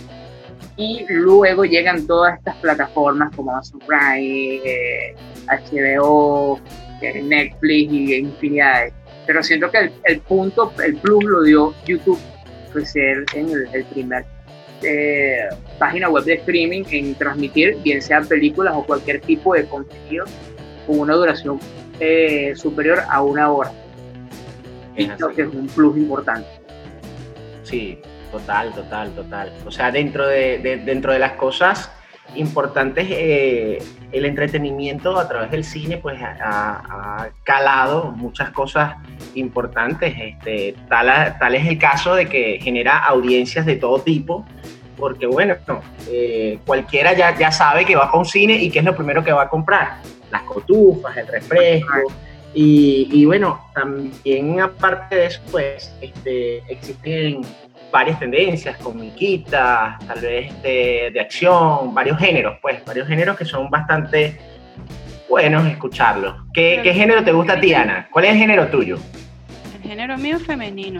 y 0.77 1.05
luego 1.09 1.65
llegan 1.65 2.05
todas 2.05 2.37
estas 2.37 2.55
plataformas 2.57 3.35
como 3.35 3.51
Amazon 3.51 3.79
Prime, 3.79 5.15
HBO, 5.47 6.59
eh, 7.01 7.21
Netflix 7.23 7.93
y 7.93 8.15
infinidades. 8.15 8.93
Pero 9.25 9.43
siento 9.43 9.69
que 9.71 9.91
el, 10.03 10.21
punto, 10.21 10.71
el 10.83 10.95
plus 10.97 11.23
lo 11.23 11.43
dio 11.43 11.73
YouTube, 11.85 12.19
fue 12.71 12.85
ser 12.85 13.25
en 13.33 13.49
el, 13.73 13.85
primer 13.85 14.25
eh, 14.83 15.49
página 15.79 16.09
web 16.09 16.23
de 16.23 16.35
streaming 16.35 16.83
en 16.91 17.15
transmitir, 17.15 17.77
bien 17.83 18.01
sean 18.01 18.27
películas 18.27 18.73
o 18.75 18.83
cualquier 18.83 19.21
tipo 19.21 19.53
de 19.53 19.65
contenido, 19.65 20.25
con 20.85 20.99
una 20.99 21.13
duración 21.13 21.59
eh, 21.99 22.53
superior 22.55 22.99
a 23.09 23.21
una 23.21 23.51
hora. 23.51 23.71
Que 24.95 25.03
es 25.43 25.47
un 25.53 25.67
plus 25.67 25.95
importante. 25.97 26.47
Sí, 27.63 27.99
Total, 28.31 28.73
total, 28.73 29.11
total. 29.11 29.51
O 29.65 29.71
sea, 29.71 29.91
dentro 29.91 30.27
de, 30.27 30.81
dentro 30.85 31.13
de 31.13 31.19
las 31.19 31.33
cosas 31.33 31.91
importantes, 32.35 33.07
eh, 33.09 33.81
el 34.11 34.25
entretenimiento 34.25 35.17
a 35.17 35.27
través 35.27 35.51
del 35.51 35.63
cine 35.63 35.97
pues 35.97 36.19
ha, 36.21 37.29
calado 37.43 38.11
muchas 38.11 38.51
cosas 38.51 38.95
importantes. 39.37 40.15
Este, 40.19 40.75
tal, 40.89 41.37
tal, 41.39 41.55
es 41.55 41.67
el 41.67 41.77
caso 41.77 42.15
de 42.15 42.27
que 42.27 42.59
genera 42.61 42.97
audiencias 42.97 43.65
de 43.65 43.75
todo 43.75 43.99
tipo, 43.99 44.45
porque 44.97 45.27
bueno, 45.27 45.55
eh, 46.09 46.59
cualquiera 46.65 47.13
ya, 47.13 47.37
ya 47.37 47.51
sabe 47.51 47.85
que 47.85 47.95
va 47.95 48.05
a 48.05 48.17
un 48.17 48.25
cine 48.25 48.55
y 48.55 48.69
qué 48.69 48.79
es 48.79 48.85
lo 48.85 48.95
primero 48.95 49.23
que 49.23 49.31
va 49.31 49.43
a 49.43 49.49
comprar. 49.49 49.99
Las 50.31 50.43
cotufas, 50.43 51.15
el 51.15 51.27
refresco. 51.27 52.11
Y, 52.53 53.07
y 53.11 53.25
bueno, 53.25 53.61
también 53.73 54.59
aparte 54.59 55.15
de 55.15 55.25
eso, 55.27 55.41
pues 55.51 55.93
este, 56.01 56.63
existen 56.67 57.41
varias 57.91 58.19
tendencias, 58.19 58.77
comiquitas, 58.77 59.99
tal 60.05 60.19
vez 60.19 60.61
de, 60.61 61.11
de, 61.13 61.19
acción, 61.19 61.93
varios 61.93 62.17
géneros, 62.17 62.57
pues, 62.61 62.83
varios 62.83 63.07
géneros 63.07 63.37
que 63.37 63.45
son 63.45 63.69
bastante 63.69 64.37
buenos 65.29 65.67
escucharlos. 65.67 66.35
¿Qué, 66.53 66.79
¿qué 66.83 66.93
género 66.93 67.23
te 67.23 67.31
gusta 67.31 67.53
a 67.53 67.59
ti, 67.59 67.73
Ana? 67.73 68.07
¿Cuál 68.11 68.25
es 68.25 68.31
el 68.31 68.37
género 68.37 68.67
tuyo? 68.67 68.97
Género 69.87 70.17
mío 70.17 70.37
femenino. 70.37 70.99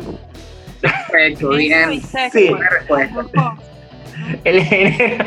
Perfecto, 0.79 1.50
bien. 1.50 2.01
Sí. 2.32 2.51
El 4.44 4.62
género, 4.63 5.24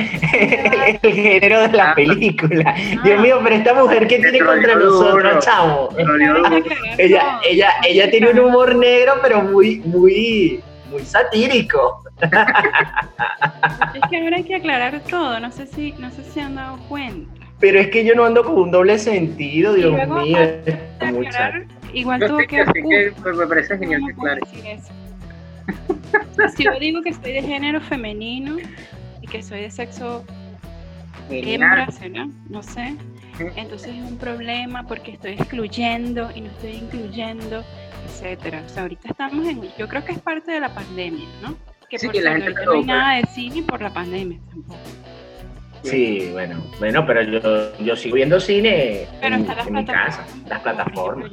el, 0.87 1.15
género 1.15 1.61
de 1.63 1.69
la 1.69 1.91
ah. 1.93 1.95
película. 1.95 2.75
Dios 3.05 3.21
mío, 3.21 3.39
pero 3.43 3.55
esta 3.55 3.73
mujer 3.73 4.07
que 4.09 4.19
tiene 4.19 4.41
contra 4.41 4.75
nosotros, 4.75 5.45
chavo. 5.45 5.91
Ella, 6.99 7.41
ella, 7.49 7.71
ella 7.87 8.11
tiene 8.11 8.31
un 8.31 8.41
humor 8.41 8.75
negro, 8.75 9.15
pero 9.23 9.43
muy, 9.43 9.79
muy, 9.85 10.61
muy 10.91 11.03
satírico. 11.03 12.03
Es 12.21 12.31
que 14.11 14.17
ahora 14.19 14.37
hay 14.37 14.45
que 14.45 14.57
aclarar 14.57 15.01
todo, 15.09 15.39
no 15.39 15.53
sé 15.53 15.67
si, 15.67 15.93
no 15.93 16.11
sé 16.11 16.25
si 16.25 16.33
se 16.33 16.41
han 16.41 16.57
dado 16.57 16.79
cuenta. 16.89 17.31
Pero 17.61 17.79
es 17.79 17.89
que 17.89 18.05
yo 18.05 18.15
no 18.15 18.25
ando 18.25 18.43
con 18.45 18.55
un 18.55 18.71
doble 18.71 18.99
sentido, 18.99 19.73
Dios 19.75 19.93
mío. 20.09 20.39
Igual 21.95 22.21
tuvo 22.21 22.39
que, 22.39 22.47
que 22.47 23.13
pues, 23.23 23.37
me 23.37 23.47
parece 23.47 23.79
genial 23.79 24.03
que 24.07 24.15
claro. 24.15 24.41
Si 26.57 26.65
yo 26.65 26.79
digo 26.81 27.03
que 27.03 27.13
soy 27.13 27.33
de 27.33 27.43
género 27.43 27.81
femenino 27.81 28.57
y 29.21 29.27
que 29.27 29.43
soy 29.43 29.61
de 29.63 29.71
sexo 29.71 30.25
hembra, 31.29 31.89
¿no? 32.11 32.31
No 32.49 32.63
sé. 32.63 32.97
Entonces 33.57 33.95
es 33.95 34.03
un 34.03 34.19
problema 34.19 34.87
porque 34.87 35.13
estoy 35.13 35.33
excluyendo 35.33 36.31
y 36.35 36.43
no 36.43 36.49
estoy 36.49 36.73
incluyendo 36.73 37.65
etcétera. 38.07 38.63
O 38.65 38.69
sea, 38.69 38.83
ahorita 38.83 39.09
estamos 39.09 39.47
en, 39.47 39.63
yo 39.79 39.89
creo 39.89 40.05
que 40.05 40.13
es 40.13 40.19
parte 40.19 40.53
de 40.53 40.61
la 40.61 40.75
pandemia, 40.75 41.27
¿no? 41.43 41.57
Que 41.89 41.99
por 41.99 42.13
que 42.13 42.21
la 42.21 42.37
gente 42.37 42.65
no 42.65 42.73
hay 42.73 42.85
nada 42.85 43.17
de 43.17 43.27
cine 43.27 43.63
por 43.63 43.81
la 43.81 43.93
pandemia 43.93 44.39
tampoco. 44.49 44.79
Sí, 45.83 46.29
bueno, 46.33 46.63
bueno, 46.79 47.07
pero 47.07 47.23
yo, 47.23 47.77
yo 47.79 47.97
sigo 47.97 48.17
viendo 48.17 48.39
cine 48.39 49.07
en, 49.23 49.47
mi 49.73 49.85
casa, 49.85 50.25
las 50.47 50.61
plataformas. 50.61 51.31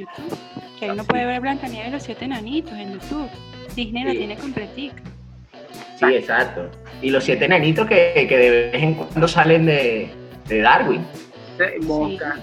que 0.79 0.85
ahí 0.85 0.91
uno 0.91 1.03
puede 1.03 1.25
ver 1.25 1.41
Blancanieves 1.41 1.89
y 1.89 1.91
los 1.91 2.03
siete 2.03 2.25
enanitos 2.25 2.73
en 2.73 2.93
YouTube. 2.93 3.29
Disney 3.75 4.03
lo 4.03 4.11
tiene 4.11 4.37
completica. 4.37 5.03
Sí, 5.99 6.05
exacto. 6.05 6.69
Y 7.01 7.09
los 7.09 7.23
siete 7.23 7.45
enanitos 7.45 7.87
que, 7.87 8.25
que 8.27 8.37
de 8.37 8.49
vez 8.49 8.83
en 8.83 8.93
cuando 8.95 9.27
salen 9.27 9.65
de, 9.65 10.09
de 10.47 10.61
Darwin. 10.61 11.05
Mosca, 11.81 12.35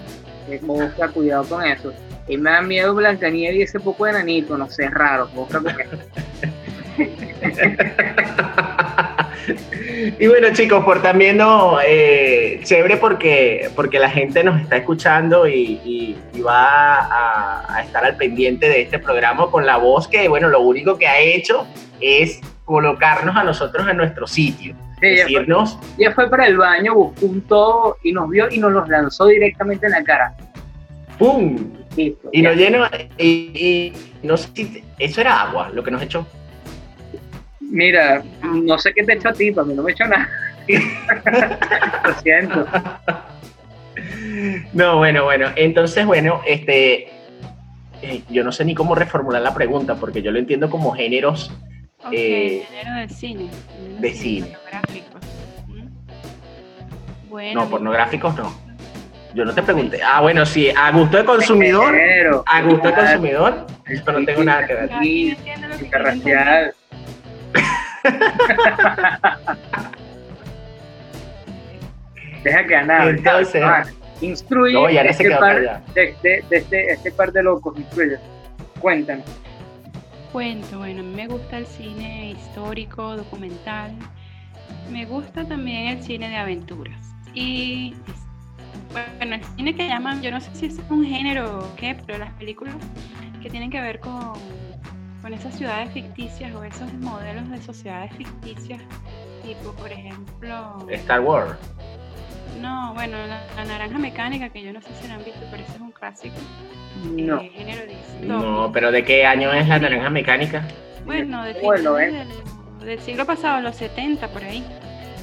mosca, 0.61 1.07
cuidado 1.09 1.45
con 1.45 1.65
eso. 1.65 1.93
Y 2.27 2.37
me 2.37 2.51
da 2.51 2.61
miedo 2.61 2.93
Blancanieves 2.93 3.57
y 3.57 3.61
ese 3.63 3.79
poco 3.79 4.05
de 4.05 4.13
nanito, 4.13 4.57
no 4.57 4.69
sé, 4.69 4.85
es 4.85 4.91
raro. 4.91 5.29
y 10.19 10.27
bueno 10.27 10.47
chicos, 10.53 10.83
por 10.83 11.01
también 11.01 11.37
no, 11.37 11.79
eh, 11.85 12.59
chévere 12.63 12.97
porque, 12.97 13.69
porque 13.75 13.99
la 13.99 14.09
gente 14.09 14.43
nos 14.43 14.61
está 14.61 14.77
escuchando 14.77 15.47
y, 15.47 16.17
va 16.45 17.75
a, 17.75 17.81
estar 17.81 18.05
al 18.05 18.15
pendiente 18.17 18.69
de 18.69 18.81
este 18.81 18.99
programa 18.99 19.49
con 19.49 19.65
la 19.65 19.77
voz 19.77 20.07
que, 20.07 20.27
bueno, 20.27 20.47
lo 20.47 20.61
único 20.61 20.97
que 20.97 21.07
ha 21.07 21.19
hecho 21.19 21.65
es 21.99 22.39
colocarnos 22.65 23.35
a 23.35 23.43
nosotros 23.43 23.87
en 23.87 23.97
nuestro 23.97 24.27
sitio. 24.27 24.75
decirnos... 25.01 25.79
ya 25.97 26.11
fue 26.13 26.29
para 26.29 26.45
el 26.45 26.57
baño, 26.57 26.93
buscó 26.93 27.25
un 27.25 27.41
todo 27.41 27.97
y 28.03 28.11
nos 28.11 28.29
vio 28.29 28.47
y 28.51 28.59
nos 28.59 28.71
los 28.73 28.87
lanzó 28.87 29.25
directamente 29.25 29.87
en 29.87 29.93
la 29.93 30.03
cara. 30.03 30.35
¡Pum! 31.17 31.57
y 31.97 32.41
nos 32.41 32.55
llenó, 32.55 32.85
y, 33.17 33.93
no 34.21 34.37
sé 34.37 34.49
si 34.53 34.83
eso 34.99 35.21
era 35.21 35.41
agua, 35.41 35.69
lo 35.73 35.83
que 35.83 35.91
nos 35.91 36.01
echó. 36.01 36.27
Mira, 37.75 38.23
no 38.41 38.79
sé 38.79 38.93
qué 38.93 39.03
te 39.03 39.13
echó 39.15 39.27
a 39.27 39.33
ti, 39.33 39.51
para 39.51 39.67
mí 39.67 39.73
no 39.73 39.83
me 39.83 39.91
echó 39.91 40.05
nada. 40.07 40.29
lo 42.05 42.13
siento. 42.21 42.65
No, 44.71 44.97
bueno, 44.97 45.25
bueno, 45.25 45.49
entonces, 45.57 46.05
bueno, 46.05 46.41
este, 46.47 47.09
eh, 48.01 48.21
yo 48.29 48.45
no 48.45 48.53
sé 48.53 48.63
ni 48.63 48.73
cómo 48.75 48.95
reformular 48.95 49.41
la 49.41 49.53
pregunta, 49.53 49.95
porque 49.95 50.21
yo 50.21 50.31
lo 50.31 50.39
entiendo 50.39 50.69
como 50.69 50.91
géneros. 50.93 51.51
eh, 52.13 52.63
género 52.69 52.95
de 53.01 53.09
cine. 53.09 53.49
De 53.99 54.13
cine. 54.13 54.57
Bueno, 57.27 57.63
no, 57.65 57.69
pornográficos 57.69 58.37
no. 58.37 58.57
Yo 59.33 59.43
no 59.43 59.53
te 59.53 59.61
pregunté. 59.63 59.99
Ah, 60.01 60.21
bueno, 60.21 60.45
sí, 60.45 60.69
a 60.69 60.91
gusto 60.91 61.17
de 61.17 61.25
consumidor. 61.25 61.93
A 62.45 62.61
gusto 62.61 62.87
de 62.87 62.93
consumidor. 62.93 63.67
Pero 64.05 64.19
no 64.19 64.25
tengo 64.25 64.43
nada 64.45 64.65
que 64.65 64.73
ver. 64.75 64.89
Interracial. 65.81 66.73
Deja 72.43 72.65
que 72.65 72.81
nada. 72.83 73.09
Entonces. 73.09 73.63
instruye 74.21 74.73
no, 74.73 74.89
ya 74.89 75.01
este, 75.01 75.29
par, 75.31 75.83
de, 75.93 76.15
de, 76.21 76.43
de 76.49 76.57
este, 76.57 76.91
este, 76.93 77.11
par 77.11 77.31
de 77.31 77.43
locos. 77.43 77.77
Instruye. 77.77 78.17
Cuéntanos. 78.79 79.25
Cuento, 80.31 80.79
bueno, 80.79 80.99
a 80.99 81.03
mí 81.03 81.15
me 81.15 81.27
gusta 81.27 81.57
el 81.57 81.65
cine 81.65 82.31
histórico, 82.31 83.15
documental. 83.15 83.91
Me 84.91 85.05
gusta 85.05 85.45
también 85.45 85.87
el 85.97 86.03
cine 86.03 86.29
de 86.29 86.35
aventuras. 86.35 86.99
Y 87.33 87.95
bueno, 88.91 89.35
el 89.35 89.43
cine 89.55 89.75
que 89.75 89.87
llaman, 89.87 90.21
yo 90.21 90.31
no 90.31 90.39
sé 90.41 90.49
si 90.53 90.65
es 90.67 90.79
un 90.89 91.05
género 91.05 91.59
o 91.59 91.75
qué, 91.75 91.95
pero 92.05 92.19
las 92.19 92.31
películas 92.33 92.75
que 93.41 93.49
tienen 93.49 93.69
que 93.69 93.81
ver 93.81 93.99
con, 93.99 94.33
con 95.25 95.33
esas 95.33 95.55
ciudades 95.55 95.89
ficticias 95.89 96.53
o 96.53 96.63
esos 96.63 96.93
modelos 96.93 97.49
de 97.49 97.59
sociedades 97.59 98.13
ficticias, 98.15 98.79
tipo, 99.43 99.71
por 99.71 99.91
ejemplo... 99.91 100.85
Star 100.91 101.19
Wars. 101.21 101.57
No, 102.61 102.93
bueno, 102.93 103.17
la, 103.25 103.65
naranja 103.65 103.97
mecánica, 103.97 104.49
que 104.49 104.61
yo 104.61 104.71
no 104.71 104.81
sé 104.81 104.89
si 105.01 105.07
la 105.07 105.15
han 105.15 105.23
visto, 105.23 105.39
pero 105.49 105.63
ese 105.63 105.71
es 105.77 105.81
un 105.81 105.91
clásico. 105.91 106.35
No. 107.05 107.41
Eh, 107.41 107.49
género 107.55 107.91
no, 108.21 108.69
pero 108.71 108.91
¿de 108.91 109.03
qué 109.03 109.25
año 109.25 109.51
es 109.51 109.67
la 109.67 109.79
naranja 109.79 110.11
mecánica? 110.11 110.63
Bueno, 111.07 111.43
de 111.43 111.53
bueno, 111.59 111.97
¿eh? 111.97 112.11
del, 112.11 112.85
del 112.85 112.99
siglo 112.99 113.25
pasado, 113.25 113.61
los 113.61 113.75
70, 113.77 114.27
por 114.27 114.43
ahí. 114.43 114.63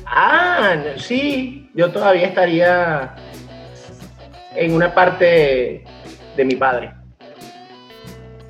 Ah, 0.04 0.78
sí, 0.96 1.70
yo 1.74 1.92
todavía 1.92 2.26
estaría 2.26 3.14
en 4.56 4.74
una 4.74 4.92
parte 4.92 5.84
de 6.36 6.44
mi 6.44 6.56
padre. 6.56 6.92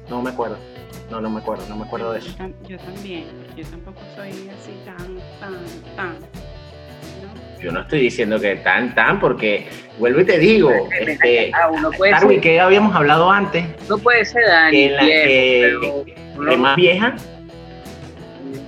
No 0.09 0.23
me 0.23 0.31
acuerdo. 0.31 0.72
No, 1.13 1.21
no 1.21 1.29
me 1.29 1.41
acuerdo, 1.41 1.65
no 1.69 1.77
me 1.77 1.85
acuerdo 1.85 2.11
de 2.15 2.21
eso. 2.21 2.35
Yo 2.67 2.79
también. 2.79 3.25
Yo 3.55 3.67
tampoco 3.67 4.01
soy 4.17 4.31
así 4.31 4.73
tan, 4.87 5.19
tan, 5.39 5.59
tan. 5.95 6.13
¿no? 6.19 7.61
Yo 7.63 7.71
no 7.71 7.81
estoy 7.83 8.01
diciendo 8.01 8.41
que 8.41 8.57
tan, 8.57 8.95
tan, 8.95 9.21
porque 9.21 9.67
vuelvo 9.99 10.21
y 10.21 10.25
te 10.25 10.39
digo, 10.39 10.73
este, 10.99 11.53
Ah, 11.55 11.69
uno 11.71 11.91
puede 11.91 12.13
Darwin, 12.13 12.31
ser, 12.37 12.41
que 12.41 12.61
habíamos 12.61 12.97
hablado 12.97 13.31
antes, 13.31 13.67
no 13.91 13.99
puede 13.99 14.25
ser 14.25 14.43
Dani, 14.49 14.71
que 14.71 14.91
la 14.91 15.05
viejo, 15.05 15.21
que, 15.29 15.61
pero 15.63 16.05
que 16.07 16.15
uno- 16.39 16.57
más 16.57 16.77
vieja, 16.77 17.15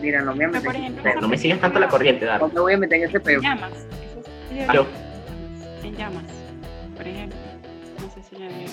mira, 0.02 0.20
no 0.20 0.36
me 0.36 0.46
meter 0.46 0.76
ejemplo, 0.76 1.20
no 1.22 1.28
me 1.28 1.38
sigas 1.38 1.60
tanto 1.60 1.78
la 1.80 1.88
corriente, 1.88 2.26
No 2.26 2.30
Darwin. 2.32 2.54
me 2.54 2.60
voy 2.60 2.72
a 2.74 2.76
meter 2.76 2.98
en 3.02 3.08
ese 3.08 3.20
peo. 3.20 3.38
En 3.38 3.42
llamas. 3.42 3.72
Aló. 4.68 4.86
En 5.82 5.96
llamas, 5.96 6.24
por 6.94 7.08
ejemplo. 7.08 7.38
No 8.02 8.10
sé 8.10 8.22
si 8.28 8.36
la 8.36 8.48
veo. 8.48 8.68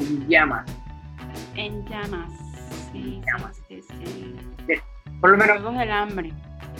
En 0.00 0.28
llamas. 0.28 0.66
En 1.56 1.84
llamas. 1.88 2.32
Sí, 2.92 3.20
Llamas. 3.26 3.60
sí, 3.68 3.80
sí, 3.82 4.34
Por 5.20 5.30
lo 5.30 5.36
Los 5.36 5.46
menos. 5.46 5.62
juegos 5.62 5.78
del 5.78 5.90
hambre. 5.90 6.32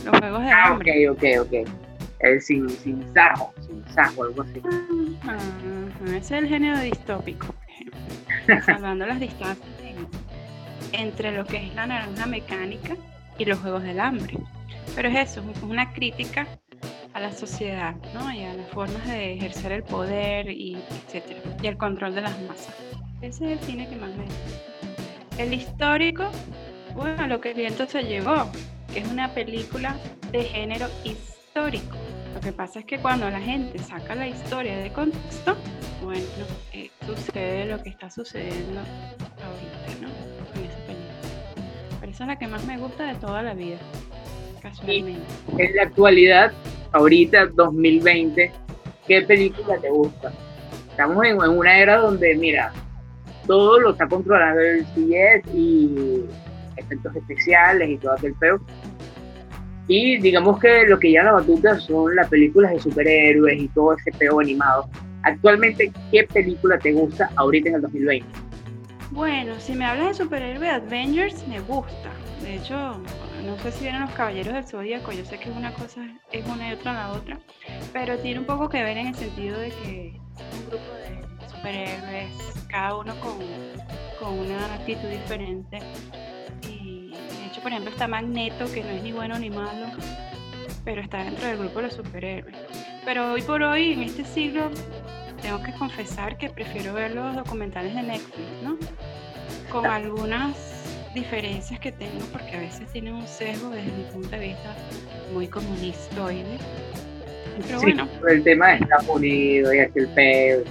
Los 0.05 0.19
juegos 0.19 0.41
del 0.43 0.53
Ah, 0.53 0.65
ok, 0.73 0.73
hambre. 0.73 1.11
ok, 1.11 1.25
ok. 1.41 1.69
Eh, 2.21 2.41
sin, 2.41 2.69
sin 2.71 3.05
sajo, 3.15 3.53
sin 3.67 3.85
sajo, 3.93 4.25
algo 4.25 4.43
así. 4.43 4.63
Ajá, 5.23 5.37
ese 6.07 6.17
es 6.19 6.31
el 6.33 6.49
género 6.49 6.79
distópico, 6.81 7.47
por 7.49 7.65
ejemplo. 7.69 8.01
Salvando 8.67 9.07
las 9.07 9.19
distancias 9.21 9.67
en- 9.83 10.07
entre 10.93 11.33
lo 11.33 11.45
que 11.45 11.67
es 11.67 11.75
la 11.75 11.87
naranja 11.87 12.27
mecánica 12.27 12.97
y 13.39 13.45
los 13.45 13.59
juegos 13.59 13.83
del 13.83 13.99
hambre. 14.01 14.39
Pero 14.95 15.09
es 15.09 15.31
eso, 15.31 15.43
es 15.51 15.63
una 15.63 15.93
crítica 15.93 16.47
a 17.15 17.21
la 17.21 17.33
sociedad, 17.33 17.95
¿no? 18.15 18.33
Y 18.33 18.45
a 18.45 18.55
las 18.55 18.69
formas 18.71 19.07
de 19.07 19.35
ejercer 19.35 19.73
el 19.73 19.83
poder 19.83 20.51
y 20.51 20.77
etcétera, 21.07 21.41
y 21.63 21.67
el 21.67 21.77
control 21.77 22.15
de 22.15 22.21
las 22.23 22.41
masas. 22.43 22.75
Ese 23.23 23.45
es 23.45 23.53
el 23.53 23.59
cine 23.61 23.89
que 23.89 23.95
más 23.95 24.11
me 24.17 24.25
gusta. 24.25 25.39
El 25.39 25.55
histórico, 25.55 26.25
bueno, 26.97 27.29
lo 27.29 27.41
que 27.41 27.51
el 27.51 27.55
viento 27.55 27.87
se 27.87 28.03
llevó, 28.03 28.51
que 28.93 28.99
es 28.99 29.09
una 29.09 29.33
película 29.33 29.97
de 30.33 30.43
género 30.43 30.89
histórico. 31.05 31.97
Lo 32.35 32.41
que 32.41 32.51
pasa 32.51 32.81
es 32.81 32.85
que 32.85 32.99
cuando 32.99 33.31
la 33.31 33.41
gente 33.41 33.79
saca 33.79 34.17
la 34.17 34.27
historia 34.27 34.77
de 34.77 34.93
contexto, 34.93 35.57
bueno, 36.03 36.27
eh, 36.73 36.91
sucede 37.07 37.67
lo 37.67 37.81
que 37.81 37.91
está 37.91 38.11
sucediendo 38.11 38.81
ahorita, 38.81 40.01
¿no? 40.01 40.09
Con 40.53 40.65
esa 40.65 40.79
película. 40.79 41.99
Pero 42.01 42.13
esa 42.13 42.25
es 42.25 42.29
la 42.29 42.39
que 42.41 42.49
más 42.49 42.67
me 42.67 42.77
gusta 42.77 43.05
de 43.07 43.15
toda 43.21 43.41
la 43.45 43.55
vida, 43.55 43.79
casualmente. 44.61 45.23
En 45.59 45.77
la 45.77 45.85
actualidad, 45.85 46.53
ahorita, 46.91 47.47
2020, 47.55 48.51
¿qué 49.07 49.23
película 49.23 49.79
te 49.79 49.91
gusta? 49.91 50.33
Estamos 50.91 51.25
en, 51.25 51.41
en 51.41 51.51
una 51.51 51.79
era 51.79 51.99
donde, 51.99 52.35
mira, 52.35 52.73
todo 53.47 53.81
lo 53.81 53.91
está 53.91 54.09
controlando 54.09 54.61
el 54.61 54.87
CIS 54.95 55.55
y 55.55 56.25
efectos 56.77 57.17
especiales 57.17 57.91
y 57.91 57.97
todo 57.99 58.13
aquel 58.13 58.35
feo. 58.37 58.61
Y 59.89 60.19
digamos 60.19 60.61
que 60.61 60.87
lo 60.87 60.99
que 60.99 61.13
ya 61.13 61.23
la 61.25 61.33
batuta 61.33 61.79
son 61.81 62.15
las 62.15 62.29
películas 62.29 62.73
de 62.73 62.81
superhéroes 62.81 63.61
y 63.61 63.69
todo 63.69 63.95
ese 63.95 64.13
peo 64.13 64.41
animado. 64.41 64.89
Actualmente, 65.25 65.93
¿qué 66.11 66.25
película 66.25 66.79
te 66.79 66.93
gusta 66.93 67.31
ahorita 67.37 67.69
en 67.69 67.75
el 67.77 67.83
2020? 67.83 68.27
Bueno, 69.11 69.55
si 69.59 69.75
me 69.75 69.85
hablas 69.85 70.09
de 70.19 70.25
superhéroe 70.25 70.69
Avengers, 70.69 71.47
me 71.47 71.61
gusta. 71.61 72.11
De 72.43 72.57
hecho, 72.57 72.99
no 73.45 73.59
sé 73.59 73.73
si 73.73 73.85
vieron 73.85 74.03
los 74.03 74.11
Caballeros 74.13 74.55
del 74.55 74.65
Zodíaco, 74.65 75.13
yo 75.13 75.25
sé 75.25 75.39
que 75.39 75.51
una 75.51 75.73
cosa 75.75 76.01
es 76.33 76.47
una 76.47 76.71
y 76.71 76.73
otra 76.73 76.93
la 76.93 77.13
otra, 77.13 77.39
pero 77.93 78.19
tiene 78.19 78.41
un 78.41 78.47
poco 78.47 78.69
que 78.69 78.83
ver 78.83 78.97
en 78.97 79.09
el 79.09 79.15
sentido 79.15 79.59
de 79.59 79.69
que 79.69 80.21
un 80.55 80.67
grupo 80.69 80.95
de 80.95 81.32
superhéroes, 81.63 82.33
cada 82.69 82.97
uno 82.97 83.15
con, 83.21 83.39
con 84.19 84.39
una 84.39 84.75
actitud 84.75 85.09
diferente. 85.09 85.79
Y 86.69 87.11
de 87.13 87.47
hecho, 87.47 87.61
por 87.63 87.71
ejemplo, 87.71 87.93
está 87.93 88.09
Magneto, 88.09 88.65
que 88.73 88.83
no 88.83 88.91
es 88.91 89.03
ni 89.03 89.13
bueno 89.13 89.39
ni 89.39 89.49
malo, 89.49 89.87
pero 90.85 91.01
está 91.01 91.23
dentro 91.23 91.47
del 91.47 91.59
grupo 91.59 91.77
de 91.77 91.83
los 91.87 91.95
superhéroes. 91.95 92.57
Pero 93.05 93.33
hoy 93.33 93.43
por 93.43 93.63
hoy, 93.63 93.93
en 93.93 94.03
este 94.03 94.25
siglo, 94.25 94.71
tengo 95.41 95.63
que 95.63 95.73
confesar 95.75 96.37
que 96.37 96.51
prefiero 96.51 96.95
ver 96.95 97.15
los 97.15 97.37
documentales 97.37 97.95
de 97.95 98.03
Netflix, 98.03 98.49
¿no? 98.63 98.77
Con 99.71 99.87
algunas 99.87 100.57
diferencias 101.15 101.79
que 101.79 101.93
tengo, 101.93 102.25
porque 102.33 102.57
a 102.57 102.61
veces 102.61 102.91
tienen 102.93 103.15
un 103.15 103.27
sesgo 103.27 103.71
desde 103.71 103.93
mi 103.93 104.05
punto 104.13 104.31
de 104.31 104.39
vista 104.39 104.75
muy 105.33 105.47
comunistoide. 105.47 106.59
Pero 107.67 107.79
Sí, 107.81 107.87
bueno, 107.87 108.09
el 108.29 108.43
tema 108.43 108.69
de 108.69 108.75
Estados 108.79 109.09
Unidos 109.09 109.75
y 109.75 109.79
aquel 109.79 110.09
peo. 110.09 110.65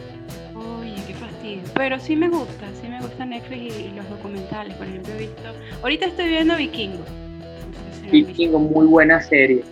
Pero 1.74 2.00
sí 2.00 2.16
me 2.16 2.30
gusta, 2.30 2.68
sí 2.82 2.88
me 2.88 3.00
gusta 3.02 3.26
Netflix 3.26 3.76
y, 3.78 3.82
y 3.86 3.92
los 3.96 4.10
documentales. 4.10 4.74
Por 4.76 4.88
ejemplo, 4.88 5.14
he 5.14 5.18
visto. 5.20 5.42
Ahorita 5.82 6.06
estoy 6.06 6.30
viendo 6.30 6.56
Vikingo. 6.58 6.98
No 7.00 7.96
sé 7.96 8.10
si. 8.10 8.24
Vikingo, 8.24 8.60
muy 8.60 8.86
buena 8.88 9.22
serie. 9.22 9.64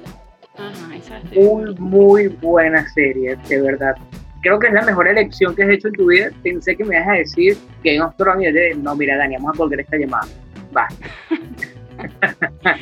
Ajá, 0.58 0.96
esa 0.96 1.22
Muy, 1.36 1.74
muy 1.76 2.28
buena 2.28 2.88
serie, 2.90 3.38
de 3.48 3.62
verdad. 3.62 3.96
Creo 4.42 4.58
que 4.60 4.68
es 4.68 4.74
la 4.74 4.82
mejor 4.84 5.08
elección 5.08 5.56
que 5.56 5.64
has 5.64 5.70
hecho 5.70 5.88
en 5.90 5.94
tu 5.96 6.06
vida. 6.08 6.30
Pensé 6.44 6.76
que 6.76 6.84
me 6.86 6.96
ibas 6.96 7.08
a 7.10 7.14
decir 7.14 7.58
que 7.84 7.96
en 7.96 8.02
y 8.02 8.46
yo 8.46 8.54
te- 8.54 8.76
no, 8.76 8.96
mira, 8.96 9.18
Dani, 9.18 9.36
vamos 9.36 9.56
a 9.56 9.58
colgar 9.58 9.80
esta 9.82 9.98
llamada. 9.98 10.28
Va. 10.76 10.88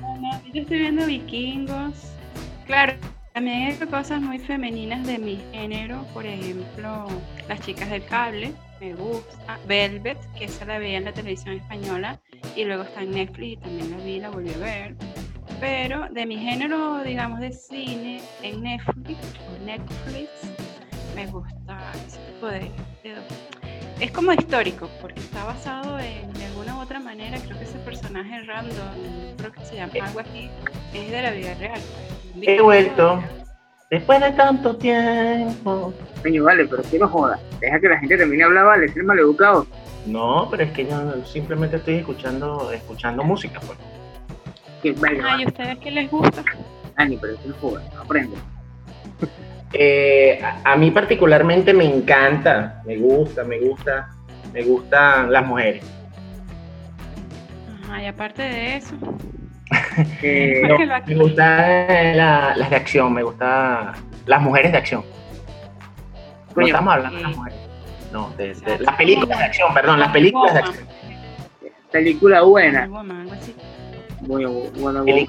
No, 0.00 0.16
no, 0.20 0.30
yo 0.52 0.62
estoy 0.62 0.78
viendo 0.78 1.06
vikingos. 1.06 2.12
Claro, 2.66 2.92
también 3.32 3.62
hay 3.80 3.88
cosas 3.88 4.20
muy 4.20 4.38
femeninas 4.38 5.06
de 5.06 5.18
mi 5.18 5.38
género, 5.52 6.04
por 6.12 6.26
ejemplo, 6.26 7.06
Las 7.48 7.60
chicas 7.60 7.90
del 7.90 8.04
cable, 8.06 8.52
me 8.80 8.94
gusta. 8.94 9.58
Velvet, 9.66 10.18
que 10.36 10.44
esa 10.44 10.64
la 10.64 10.78
veía 10.78 10.98
en 10.98 11.04
la 11.04 11.12
televisión 11.12 11.56
española 11.56 12.18
y 12.56 12.64
luego 12.64 12.82
está 12.84 13.02
en 13.02 13.10
Netflix 13.12 13.52
y 13.52 13.56
también 13.58 13.90
la 13.90 13.96
vi, 13.98 14.20
la 14.20 14.30
volví 14.30 14.52
a 14.54 14.58
ver. 14.58 14.96
Pero 15.60 16.08
de 16.10 16.24
mi 16.26 16.38
género, 16.38 17.02
digamos, 17.04 17.40
de 17.40 17.52
cine 17.52 18.22
en 18.42 18.62
Netflix, 18.62 19.18
Netflix, 19.64 20.30
me 21.14 21.26
gusta 21.26 21.92
ese 22.06 22.18
tipo 22.32 22.46
de, 22.46 22.60
de- 22.60 23.59
es 24.00 24.10
como 24.12 24.32
histórico, 24.32 24.88
porque 25.00 25.20
está 25.20 25.44
basado 25.44 25.98
en, 25.98 26.32
de 26.32 26.44
alguna 26.46 26.76
u 26.76 26.80
otra 26.80 27.00
manera, 27.00 27.38
creo 27.38 27.58
que 27.58 27.64
ese 27.64 27.78
personaje 27.80 28.42
random, 28.42 28.74
creo 29.36 29.52
que 29.52 29.64
se 29.64 29.76
llama 29.76 29.92
algo 30.02 30.20
así, 30.20 30.50
es 30.94 31.10
de 31.10 31.22
la 31.22 31.30
vida 31.32 31.54
real. 31.54 31.80
pues, 32.34 32.48
He 32.48 32.60
vuelto. 32.60 33.16
de- 33.16 33.40
Después 33.90 34.20
de 34.20 34.30
tanto 34.32 34.76
tiempo. 34.76 35.92
Coño, 36.22 36.44
vale, 36.44 36.64
pero 36.66 36.80
que 36.84 36.96
no 36.96 37.08
joda. 37.08 37.40
Deja 37.60 37.80
que 37.80 37.88
la 37.88 37.98
gente 37.98 38.16
termine 38.16 38.36
de 38.38 38.44
hablar, 38.44 38.64
vale, 38.66 38.88
ser 38.88 39.02
maleducado. 39.02 39.66
No, 40.06 40.46
pero 40.48 40.62
es 40.62 40.70
que 40.70 40.86
yo 40.86 41.24
simplemente 41.26 41.76
estoy 41.76 41.96
escuchando, 41.96 42.70
escuchando 42.72 43.24
música, 43.24 43.58
pues. 43.66 43.76
Que 44.80 44.92
vale, 44.92 45.20
Ah, 45.24 45.36
¿y 45.40 45.46
ustedes 45.46 45.76
qué 45.78 45.90
les 45.90 46.08
gusta? 46.08 46.44
Dani, 46.96 47.16
pero 47.20 47.34
que 47.42 47.48
no 47.48 47.54
joda, 47.60 47.82
aprende. 48.00 48.36
Eh, 49.72 50.40
a, 50.42 50.72
a 50.72 50.76
mí 50.76 50.90
particularmente 50.90 51.72
me 51.72 51.84
encanta, 51.84 52.82
me 52.86 52.96
gusta, 52.96 53.44
me 53.44 53.58
gusta, 53.60 54.10
me 54.52 54.62
gustan 54.64 55.30
las 55.32 55.46
mujeres. 55.46 55.84
Ajá, 57.84 58.02
y 58.02 58.06
aparte 58.06 58.42
de 58.42 58.76
eso, 58.76 58.94
Eh, 60.22 60.62
No, 60.68 60.78
me 61.06 61.14
gustan 61.14 62.16
la- 62.16 62.54
las 62.56 62.70
de 62.70 62.76
acción, 62.76 63.12
me 63.12 63.22
gustan 63.22 63.92
las 64.26 64.42
mujeres 64.42 64.72
de 64.72 64.78
acción. 64.78 65.04
No 66.56 66.66
estamos 66.66 66.94
hablando 66.94 67.16
de 67.18 67.22
las 67.22 67.36
mujeres. 67.36 67.58
No, 68.12 68.30
de, 68.36 68.54
de- 68.54 68.78
las 68.80 68.96
películas 68.96 69.38
de 69.38 69.44
acción, 69.44 69.72
perdón, 69.72 70.00
las 70.00 70.10
películas 70.10 70.52
de 70.52 70.58
acción. 70.60 70.86
película 71.92 72.42
buena. 72.42 72.86
Woman, 72.88 73.20
algo 73.20 73.32
así. 73.34 73.54
Muy 74.22 74.44
buena. 74.80 75.04
Peli- 75.04 75.28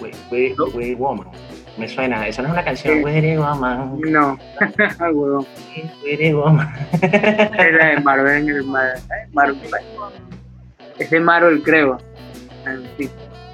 We- 0.00 0.12
we- 0.30 0.54
we 0.74 0.94
Woman. 0.94 1.25
Me 1.78 1.88
suena, 1.88 2.26
eso 2.26 2.40
no 2.42 2.48
es 2.48 2.54
una 2.54 2.64
canción. 2.64 2.98
Sí. 2.98 3.04
We 3.04 3.36
Woman, 3.36 4.00
No, 4.00 4.38
huevón. 5.00 5.46
Woman. 6.34 6.74
Es 7.02 7.72
la 7.72 7.86
de 7.86 8.00
Marvel, 8.02 8.48
el 8.48 8.64
Mar- 8.64 8.94
Marvel. 9.32 9.58
Es 10.98 11.10
de 11.10 11.20
Marvel, 11.20 11.62
creo. 11.62 11.98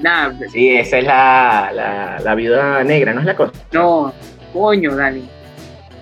Nada, 0.00 0.34
Sí, 0.50 0.76
esa 0.76 0.98
es 0.98 1.04
la, 1.04 1.70
la, 1.74 2.20
la 2.20 2.34
viuda 2.34 2.82
negra, 2.84 3.12
¿no 3.12 3.20
es 3.20 3.26
la 3.26 3.36
cosa? 3.36 3.52
no, 3.72 4.12
coño, 4.52 4.94
Dani. 4.96 5.28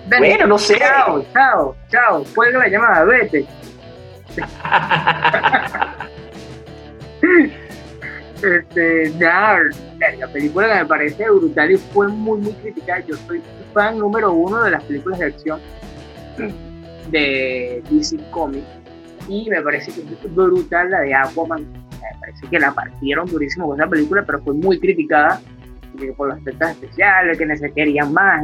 Dani, 0.07 0.27
Bueno, 0.29 0.47
no 0.47 0.57
sé. 0.57 0.77
Chao, 0.79 1.23
chao, 1.33 1.75
chao. 1.89 2.23
Cuelga 2.35 2.59
la 2.59 2.67
llamada, 2.67 3.03
vete. 3.05 3.45
Este, 8.43 9.11
nada, 9.19 9.59
la- 9.99 10.15
la 10.19 10.27
película 10.33 10.67
que 10.67 10.79
me 10.81 10.85
parece 10.85 11.29
brutal 11.29 11.71
y 11.71 11.77
fue 11.77 12.07
muy, 12.07 12.39
muy 12.39 12.53
criticada. 12.53 12.99
Yo 13.01 13.15
soy 13.27 13.41
fan 13.73 13.97
número 13.99 14.33
uno 14.33 14.63
de 14.63 14.71
las 14.71 14.83
películas 14.83 15.19
de 15.19 15.25
acción 15.25 15.59
de 17.11 17.83
DC 17.89 18.17
Comics 18.31 18.65
y 19.27 19.49
me 19.49 19.61
parece 19.61 19.91
que 19.91 20.01
es 20.01 20.35
brutal 20.35 20.89
la 20.91 21.01
de 21.01 21.13
Aquaman. 21.13 21.61
Me 21.63 22.19
parece 22.19 22.47
que 22.49 22.59
la 22.59 22.71
partieron 22.73 23.27
durísimo 23.27 23.67
con 23.67 23.79
esa 23.79 23.89
película, 23.89 24.23
pero 24.25 24.41
fue 24.41 24.53
muy 24.53 24.79
criticada 24.79 25.39
por 26.17 26.29
los 26.29 26.37
efectos 26.39 26.69
especiales, 26.71 27.37
que 27.37 27.57
se 27.57 27.71
querían 27.71 28.11
más. 28.13 28.41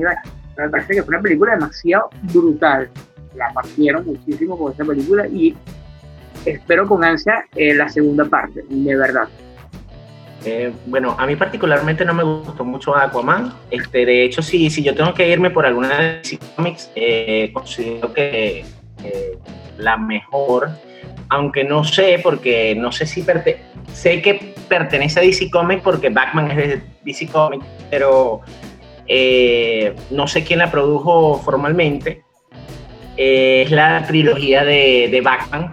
pero 0.55 0.67
me 0.67 0.71
parece 0.71 0.93
que 0.95 1.03
fue 1.03 1.15
una 1.15 1.23
película 1.23 1.53
demasiado 1.53 2.09
brutal. 2.33 2.89
La 3.35 3.51
partieron 3.53 4.05
muchísimo 4.05 4.57
con 4.57 4.73
esa 4.73 4.83
película 4.85 5.27
y 5.27 5.55
espero 6.45 6.87
con 6.87 7.03
ansia 7.03 7.45
eh, 7.55 7.73
la 7.73 7.89
segunda 7.89 8.25
parte, 8.25 8.63
de 8.69 8.95
verdad. 8.95 9.27
Eh, 10.49 10.71
bueno, 10.85 11.13
a 11.19 11.25
mí 11.25 11.35
particularmente 11.35 12.05
no 12.05 12.13
me 12.13 12.23
gustó 12.23 12.63
mucho 12.63 12.95
Aquaman. 12.95 13.53
Este, 13.69 14.05
de 14.05 14.23
hecho, 14.23 14.41
si, 14.41 14.69
si 14.69 14.81
yo 14.81 14.95
tengo 14.95 15.13
que 15.13 15.27
irme 15.27 15.49
por 15.49 15.65
alguna 15.65 15.99
de 15.99 16.17
DC 16.19 16.39
Comics, 16.55 16.89
eh, 16.95 17.49
considero 17.53 18.13
que 18.13 18.63
la 19.77 19.97
mejor, 19.97 20.69
aunque 21.29 21.65
no 21.65 21.83
sé, 21.83 22.19
porque 22.23 22.75
no 22.75 22.93
sé 22.93 23.05
si 23.05 23.25
sé 23.91 24.21
que 24.21 24.53
pertenece 24.69 25.19
a 25.19 25.23
DC 25.23 25.49
Comics 25.49 25.81
porque 25.81 26.09
Batman 26.09 26.49
es 26.51 26.57
de 26.57 26.81
DC 27.03 27.27
Comics, 27.27 27.65
pero 27.89 28.41
eh, 29.05 29.93
no 30.11 30.27
sé 30.27 30.45
quién 30.45 30.59
la 30.59 30.71
produjo 30.71 31.41
formalmente. 31.43 32.23
Es 33.17 33.69
la 33.69 34.05
trilogía 34.07 34.63
de, 34.63 35.21
Batman, 35.21 35.71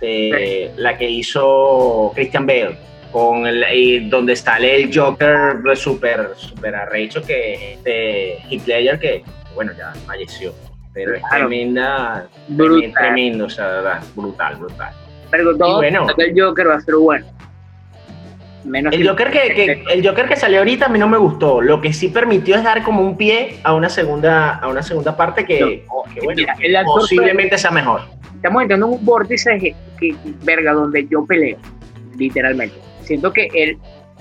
de, 0.00 0.72
la 0.76 0.98
que 0.98 1.08
hizo 1.08 2.10
Christian 2.16 2.46
Bale, 2.46 2.78
con 3.12 3.46
el, 3.46 3.64
y 3.72 4.08
donde 4.08 4.36
sale 4.36 4.76
el 4.82 4.90
Joker 4.96 5.56
súper 5.76 6.30
super 6.36 6.74
arrecho 6.74 7.22
que 7.22 7.54
es 7.54 7.60
este 7.78 8.38
Heath 8.50 8.66
Ledger, 8.66 8.98
que 8.98 9.22
bueno, 9.54 9.72
ya 9.76 9.92
falleció. 10.06 10.52
Pero 10.92 11.14
es 11.14 11.20
Claro. 11.20 11.46
tremenda, 11.48 12.28
Brutal. 12.48 12.92
tremendo, 12.92 13.44
o 13.46 13.50
sea, 13.50 14.00
brutal, 14.16 14.56
brutal. 14.56 14.92
Pero 15.30 15.56
todo 15.56 15.76
bueno. 15.76 16.06
el 16.16 16.40
Joker 16.40 16.68
va 16.68 16.74
a 16.76 16.80
ser 16.80 16.94
bueno. 16.96 17.26
Menos 18.64 18.92
El 18.92 19.08
Joker 19.08 19.30
que, 19.30 19.54
que- 19.54 19.84
el 19.92 20.06
Joker 20.06 20.26
que 20.28 20.36
salió 20.36 20.58
ahorita 20.58 20.86
a 20.86 20.88
mí 20.88 20.98
no 20.98 21.08
me 21.08 21.16
gustó. 21.16 21.60
Lo 21.62 21.80
que 21.80 21.92
sí 21.92 22.08
permitió 22.08 22.56
es 22.56 22.64
dar 22.64 22.82
como 22.82 23.02
un 23.02 23.16
pie 23.16 23.60
a 23.62 23.74
una 23.74 23.88
segunda, 23.88 24.56
a 24.56 24.68
una 24.68 24.82
segunda 24.82 25.16
parte 25.16 25.44
que, 25.44 25.84
que, 26.14 26.20
bueno, 26.22 26.34
Mira, 26.36 26.54
que 26.54 26.84
posiblemente 26.84 27.56
sea 27.56 27.70
mejor. 27.70 28.02
estamos 28.34 28.62
entrando 28.62 28.86
en 28.86 28.92
un 28.94 29.04
vórtice 29.04 29.74
que- 29.98 30.14
verga 30.42 30.72
donde 30.72 31.06
yo 31.08 31.24
peleo 31.24 31.56
literalmente 32.16 32.76
siento 33.08 33.32
que 33.32 33.48
él 33.54 33.76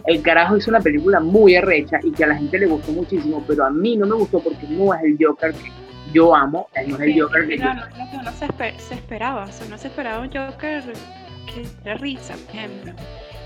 el 0.06 0.22
carajo 0.22 0.56
hizo 0.58 0.70
una 0.72 0.80
película 0.80 1.20
muy 1.20 1.56
arrecha 1.56 2.00
y 2.04 2.12
que 2.12 2.24
a 2.24 2.28
la 2.28 2.36
gente 2.36 2.58
le 2.58 2.66
gustó 2.68 2.92
muchísimo 2.94 3.44
pero 3.48 3.66
a 3.66 3.70
mí 3.70 3.96
no 3.98 4.06
me 4.08 4.16
gustó 4.16 4.40
porque 4.40 4.66
no 4.70 4.94
es 4.94 5.04
el 5.04 5.18
Joker 5.20 5.54
que 5.54 5.72
yo 6.14 6.34
amo 6.36 6.68
él 6.76 6.90
no 6.90 6.96
es 6.96 7.02
el 7.02 7.22
Joker 7.22 7.48
que 7.48 7.58
yo 7.58 7.64
Claro, 7.64 7.82
lo 7.90 7.96
que 8.12 8.18
uno 8.18 8.32
se, 8.32 8.46
esper- 8.48 8.78
se 8.78 8.94
esperaba. 8.96 9.44
O 9.44 9.52
sea, 9.52 9.68
uno 9.68 9.78
se 9.78 9.88
esperaba 9.90 10.20
un 10.22 10.28
Joker 10.32 10.84
que 11.54 11.66
de 11.84 11.94
risa, 11.96 12.34
por 12.46 12.56
ejemplo. 12.56 12.94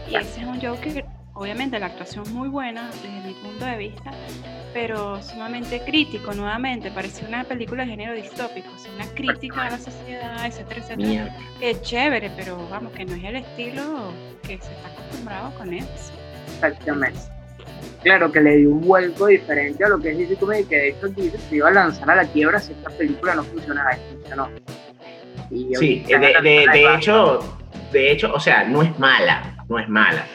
Y 0.10 0.16
ese 0.16 0.42
es 0.42 0.46
un 0.48 0.62
Joker, 0.62 1.06
obviamente 1.42 1.80
la 1.80 1.88
actuación 1.88 2.32
muy 2.34 2.50
buena 2.50 2.90
desde 2.92 3.28
mi 3.28 3.34
punto 3.34 3.66
de 3.66 3.78
vista, 3.78 4.12
pero 4.74 5.22
sumamente 5.22 5.82
crítico 5.86 6.34
nuevamente. 6.34 6.92
Parecía 6.92 7.28
una 7.28 7.44
película 7.44 7.84
de 7.84 7.92
género 7.92 8.14
distópico, 8.14 8.70
o 8.74 8.80
sea, 8.80 8.92
una 8.94 9.08
crítica 9.14 9.68
a 9.68 9.72
la 9.72 9.78
sociedad, 9.78 10.46
etcétera, 10.46 10.82
etcétera. 10.82 11.08
Mierda. 11.08 11.38
Que 11.60 11.82
chévere, 11.82 12.32
pero 12.36 12.68
vamos, 12.70 12.94
que 12.94 13.06
no 13.06 13.16
es 13.16 13.24
el 13.24 13.36
estilo 13.38 14.14
que 14.44 14.60
se 14.60 14.72
está 14.72 14.88
acostumbrado 14.90 15.54
con 15.58 15.74
él. 15.74 15.86
exactamente 16.54 17.20
claro 18.04 18.32
que 18.32 18.42
le 18.42 18.58
dio 18.58 18.72
un 18.72 18.82
vuelco 18.82 19.28
diferente 19.28 19.84
a 19.84 19.90
lo 19.90 20.00
que 20.00 20.12
es 20.12 20.18
DC 20.18 20.36
Comedy 20.38 20.64
que 20.64 20.76
de 20.76 20.90
hecho 20.90 21.08
dice 21.10 21.38
que 21.38 21.38
se 21.38 21.56
iba 21.58 21.70
a 21.70 21.72
lanzar 21.72 22.10
a 22.10 22.16
la 22.16 22.26
quiebra 22.26 22.60
si 22.60 22.72
esta 22.72 22.90
película 22.90 23.36
no 23.36 23.44
funcionaba 23.44 23.96
funcionó 24.12 24.50
y 25.52 25.76
Sí, 25.76 26.04
de, 26.08 26.18
de 26.42 26.96
hecho, 26.96 27.40
de 27.92 28.12
hecho, 28.12 28.34
o 28.34 28.40
sea, 28.40 28.64
no 28.64 28.82
es 28.82 28.98
mala, 29.00 29.66
no 29.68 29.80
es 29.80 29.90
mala. 29.90 30.26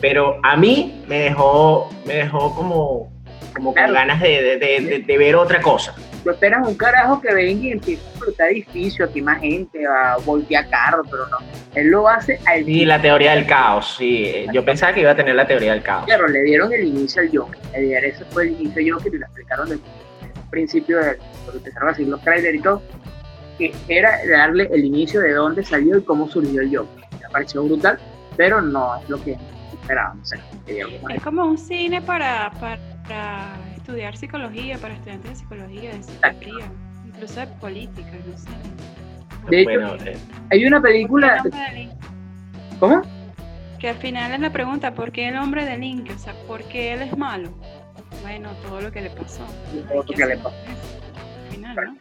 Pero 0.00 0.38
a 0.42 0.56
mí 0.56 1.02
me 1.06 1.20
dejó, 1.20 1.90
me 2.06 2.14
dejó 2.14 2.54
como, 2.54 3.12
como 3.54 3.72
Claro. 3.72 3.88
con 3.88 3.94
ganas 3.94 4.20
de, 4.20 4.28
de- 4.42 4.56
de- 4.58 4.98
de- 5.06 5.18
ver 5.18 5.36
otra 5.36 5.60
cosa. 5.60 5.94
Tú 6.22 6.30
esperas 6.30 6.66
un 6.66 6.74
carajo 6.74 7.20
que 7.20 7.34
venga 7.34 7.66
y 7.66 7.72
empiece 7.72 8.02
a 8.02 8.08
explotar 8.10 8.48
edificios, 8.50 9.10
aquí 9.10 9.20
más 9.20 9.40
gente, 9.40 9.84
a 9.86 10.16
voltear 10.24 10.68
carros, 10.70 11.06
pero 11.10 11.26
no. 11.28 11.36
Él 11.74 11.88
lo 11.88 12.08
hace 12.08 12.38
al 12.46 12.66
Y 12.66 12.86
la 12.86 13.00
teoría 13.02 13.34
del 13.34 13.46
caos, 13.46 13.96
sí. 13.98 14.24
eh, 14.24 14.46
Yo 14.52 14.64
pensaba 14.64 14.94
que 14.94 15.00
iba 15.02 15.10
a 15.10 15.16
tener 15.16 15.34
la 15.34 15.46
teoría 15.46 15.72
del 15.72 15.82
caos. 15.82 16.06
Claro, 16.06 16.26
le 16.28 16.42
dieron 16.42 16.72
el 16.72 16.84
inicio 16.86 17.20
al 17.20 17.30
Joker. 17.36 17.60
Ese 17.74 18.24
fue 18.30 18.44
el 18.44 18.52
inicio 18.52 18.74
del 18.82 18.92
Joker 18.94 19.14
y 19.14 19.18
lo 19.18 19.26
explicaron 19.26 19.68
desde 19.68 19.82
el 19.84 20.50
principio, 20.50 20.98
de, 20.98 21.16
cuando 21.44 21.58
empezaron 21.58 21.88
a 21.88 21.92
decir 21.92 22.08
los 22.08 22.20
trailers 22.22 22.54
y 22.58 22.60
todo, 22.62 22.82
que 23.58 23.74
era 23.88 24.18
darle 24.30 24.68
el 24.72 24.82
inicio 24.84 25.20
de 25.20 25.32
dónde 25.32 25.62
salió 25.62 25.98
y 25.98 26.02
cómo 26.04 26.26
surgió 26.30 26.62
el 26.62 26.74
Joker. 26.74 27.04
Me 27.20 27.28
pareció 27.30 27.62
brutal, 27.64 27.98
pero 28.36 28.62
no 28.62 28.96
es 29.02 29.08
lo 29.10 29.22
que 29.22 29.36
esperábamos. 29.84 30.32
Es 30.32 31.22
como 31.22 31.44
un 31.44 31.58
cine 31.58 32.00
para, 32.00 32.50
para 32.52 33.56
estudiar 33.76 34.16
psicología, 34.16 34.78
para 34.78 34.94
estudiantes 34.94 35.30
de 35.30 35.36
psicología, 35.36 35.92
de 35.94 36.02
psiquiatría, 36.02 36.66
incluso 37.06 37.40
de 37.40 37.46
política, 37.46 38.10
no 38.26 38.38
sé. 38.38 38.48
De 39.50 39.60
hecho, 39.60 39.70
bueno, 39.72 39.94
eh, 40.06 40.16
Hay 40.50 40.64
una 40.64 40.80
¿Por 40.80 40.88
qué 40.88 40.92
película. 40.94 41.34
el 41.36 41.40
hombre 41.46 41.60
de 41.60 41.72
Link? 41.74 41.92
¿Cómo? 42.80 43.02
Que 43.78 43.88
al 43.90 43.96
final 43.96 44.32
es 44.32 44.40
la 44.40 44.50
pregunta, 44.50 44.94
¿por 44.94 45.12
qué 45.12 45.28
el 45.28 45.36
hombre 45.36 45.66
de 45.66 45.76
Link? 45.76 46.10
O 46.14 46.18
sea, 46.18 46.32
¿por 46.46 46.62
qué 46.64 46.94
él 46.94 47.02
es 47.02 47.16
malo? 47.18 47.50
Bueno, 48.22 48.48
todo 48.66 48.80
lo 48.80 48.90
que 48.90 49.02
le 49.02 49.10
pasó. 49.10 49.44
Todo 49.88 49.96
lo 50.02 50.04
que 50.04 50.24
le 50.24 50.36
pasó. 50.38 50.48
Al 50.48 51.52
final, 51.54 51.76
¿no? 51.76 51.96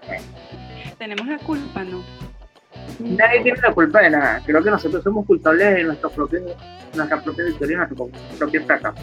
Tenemos 0.98 1.28
la 1.28 1.38
culpa, 1.39 1.84
¿no? 1.84 2.02
Nadie 3.00 3.41
tiene 3.41 3.60
la 3.62 3.74
culpa 3.74 4.02
de 4.02 4.10
nada. 4.12 4.41
Creo 4.46 4.63
que 4.63 4.69
nosotros 4.69 5.04
somos 5.04 5.26
culpables 5.26 5.76
de 5.76 5.84
nuestro 5.84 6.10
propio, 6.10 6.41
nuestra 6.93 7.22
propia 7.22 7.46
victoria 7.46 7.74
y 7.74 7.78
nuestro 7.78 8.10
propio 8.38 8.65
fracaso. 8.65 9.02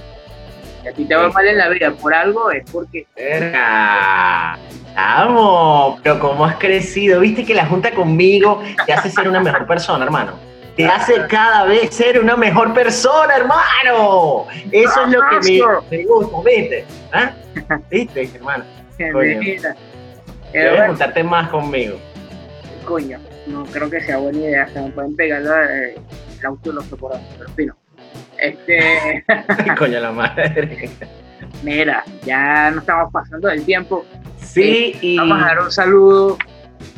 Si 0.82 0.88
a 0.88 0.92
ti 0.92 1.04
te 1.04 1.14
va 1.14 1.28
mal 1.28 1.46
en 1.46 1.58
la 1.58 1.68
vida 1.68 1.90
por 1.92 2.14
algo, 2.14 2.50
es 2.50 2.70
porque 2.70 3.06
verga. 3.14 4.58
Vamos, 4.94 6.00
pero 6.02 6.18
cómo 6.18 6.44
has 6.44 6.56
crecido. 6.56 7.20
Viste 7.20 7.44
que 7.44 7.54
la 7.54 7.66
junta 7.66 7.90
conmigo 7.90 8.62
te 8.86 8.92
hace 8.92 9.10
ser 9.10 9.28
una 9.28 9.40
mejor 9.40 9.66
persona, 9.66 10.04
hermano. 10.04 10.32
Te 10.76 10.86
hace 10.86 11.26
cada 11.26 11.64
vez 11.64 11.94
ser 11.94 12.18
una 12.20 12.36
mejor 12.36 12.72
persona, 12.72 13.36
hermano. 13.36 14.46
Eso 14.72 15.04
es 15.04 15.12
lo 15.12 15.20
que 15.28 15.60
me, 15.90 15.98
me 15.98 16.04
gusta, 16.04 16.36
¿viste? 16.44 16.84
¿Ah? 17.12 17.32
¿Viste, 17.90 18.30
hermano? 18.34 18.64
Coño. 19.12 19.40
Debes 20.52 20.86
juntarte 20.86 21.22
más 21.22 21.48
conmigo. 21.48 21.96
coño, 22.84 23.18
no 23.50 23.64
creo 23.64 23.90
que 23.90 24.00
sea 24.00 24.18
buena 24.18 24.38
idea. 24.38 24.68
Se 24.68 24.80
me 24.80 24.90
pueden 24.90 25.16
pegar 25.16 25.42
la, 25.42 25.64
eh, 25.64 25.96
el 26.38 26.46
auto 26.46 26.70
y 26.70 26.74
los 26.74 26.84
soportes, 26.86 27.20
pero 27.38 27.50
fino. 27.50 27.76
Este, 28.38 29.24
Coño 29.78 30.00
la 30.00 30.12
madre. 30.12 30.90
mira, 31.62 32.04
ya 32.24 32.70
no 32.70 32.80
estamos 32.80 33.12
pasando 33.12 33.48
del 33.48 33.64
tiempo. 33.64 34.04
Sí, 34.38 34.96
y 35.00 35.18
Vamos 35.18 35.42
a 35.42 35.46
dar 35.46 35.60
un 35.60 35.70
saludo 35.70 36.38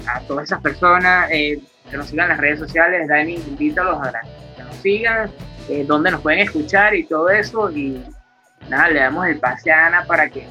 a 0.07 0.21
todas 0.21 0.45
esas 0.45 0.61
personas 0.61 1.29
eh, 1.31 1.61
que 1.91 1.97
nos 1.97 2.07
sigan 2.07 2.25
en 2.27 2.31
las 2.31 2.38
redes 2.38 2.59
sociales. 2.61 3.09
Dani, 3.09 3.35
invítalos 3.35 3.99
a 4.07 4.12
que 4.57 4.62
nos 4.62 4.77
sigan, 4.77 5.31
eh, 5.69 5.85
donde 5.87 6.11
nos 6.11 6.21
pueden 6.21 6.41
escuchar 6.41 6.95
y 6.95 7.05
todo 7.05 7.29
eso. 7.31 7.71
Y 7.71 8.03
nada, 8.69 8.88
le 8.88 9.01
damos 9.01 9.27
el 9.27 9.38
pase 9.38 9.71
a 9.71 9.87
Ana 9.87 10.05
para 10.07 10.29
que 10.29 10.47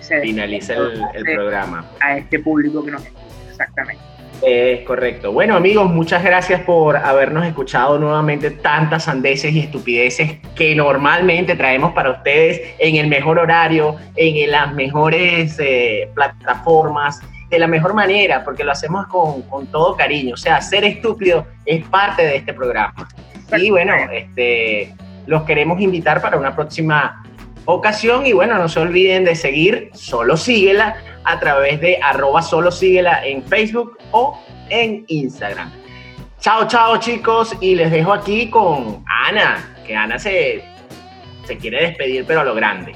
se 0.00 0.20
finaliza 0.20 0.74
el, 0.74 1.02
el 1.14 1.24
programa. 1.24 1.84
a 2.00 2.16
este 2.16 2.38
público 2.38 2.84
que 2.84 2.90
nos 2.90 3.04
escucha. 3.04 3.24
Exactamente. 3.50 4.02
Es 4.42 4.80
correcto. 4.86 5.32
Bueno, 5.32 5.54
amigos, 5.54 5.90
muchas 5.90 6.24
gracias 6.24 6.62
por 6.62 6.96
habernos 6.96 7.44
escuchado 7.44 7.98
nuevamente 7.98 8.50
tantas 8.50 9.04
sandeces 9.04 9.52
y 9.52 9.60
estupideces 9.60 10.38
que 10.54 10.74
normalmente 10.74 11.56
traemos 11.56 11.92
para 11.92 12.12
ustedes 12.12 12.74
en 12.78 12.96
el 12.96 13.08
mejor 13.08 13.38
horario, 13.38 13.96
en 14.16 14.50
las 14.50 14.72
mejores 14.72 15.58
eh, 15.58 16.08
plataformas, 16.14 17.20
de 17.50 17.58
la 17.58 17.66
mejor 17.66 17.92
manera, 17.92 18.42
porque 18.42 18.64
lo 18.64 18.72
hacemos 18.72 19.06
con, 19.08 19.42
con 19.42 19.66
todo 19.66 19.94
cariño. 19.96 20.34
O 20.34 20.38
sea, 20.38 20.60
ser 20.62 20.84
estúpido 20.84 21.46
es 21.66 21.84
parte 21.88 22.22
de 22.22 22.36
este 22.36 22.54
programa. 22.54 23.08
Y 23.58 23.70
bueno, 23.70 23.92
este, 24.12 24.94
los 25.26 25.42
queremos 25.42 25.80
invitar 25.80 26.22
para 26.22 26.38
una 26.38 26.54
próxima 26.54 27.22
ocasión 27.64 28.26
y 28.26 28.32
bueno, 28.32 28.58
no 28.58 28.68
se 28.68 28.80
olviden 28.80 29.24
de 29.24 29.34
seguir 29.34 29.90
Solo 29.94 30.36
Síguela 30.36 30.96
a 31.24 31.38
través 31.38 31.80
de 31.80 31.98
arroba 32.02 32.42
Solo 32.42 32.70
Síguela 32.70 33.24
en 33.24 33.42
Facebook 33.42 33.98
o 34.12 34.38
en 34.68 35.04
Instagram. 35.08 35.70
Chao, 36.40 36.66
chao 36.66 36.96
chicos 36.98 37.54
y 37.60 37.74
les 37.74 37.90
dejo 37.90 38.12
aquí 38.12 38.48
con 38.48 39.04
Ana, 39.26 39.76
que 39.86 39.94
Ana 39.94 40.18
se, 40.18 40.64
se 41.44 41.58
quiere 41.58 41.88
despedir 41.88 42.24
pero 42.26 42.40
a 42.40 42.44
lo 42.44 42.54
grande. 42.54 42.94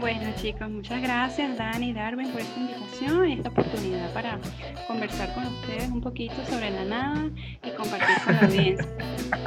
Bueno 0.00 0.28
chicos, 0.40 0.68
muchas 0.70 1.00
gracias 1.02 1.56
Dani 1.56 1.90
y 1.90 1.92
Darwin 1.92 2.30
por 2.30 2.40
esta 2.40 2.60
invitación 2.60 3.28
y 3.28 3.32
esta 3.34 3.48
oportunidad 3.48 4.10
para 4.12 4.38
conversar 4.86 5.32
con 5.34 5.46
ustedes 5.46 5.88
un 5.90 6.00
poquito 6.00 6.34
sobre 6.48 6.70
la 6.70 6.84
nada 6.84 7.24
y 7.64 7.70
compartir 7.70 8.16
con 8.24 8.34
la 8.34 8.40
audiencia. 8.42 8.86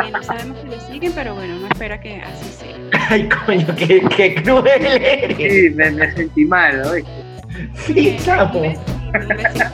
Que 0.03 0.11
no 0.11 0.23
sabemos 0.23 0.57
si 0.61 0.67
lo 0.67 0.79
siguen, 0.81 1.11
pero 1.13 1.35
bueno, 1.35 1.55
no 1.59 1.67
espera 1.67 1.99
que 2.01 2.21
así 2.21 2.45
sea. 2.49 2.75
Ay, 3.09 3.29
coño, 3.45 3.67
qué, 3.77 4.01
qué 4.15 4.35
cruel 4.41 4.85
eres. 4.85 5.37
Sí, 5.37 5.69
me, 5.75 5.91
me 5.91 6.11
sentí 6.13 6.45
mal, 6.45 6.81
¿no? 6.81 6.89
Sí, 7.75 8.17
chao. 8.23 8.49
Un 8.55 8.61
besito. 8.61 9.65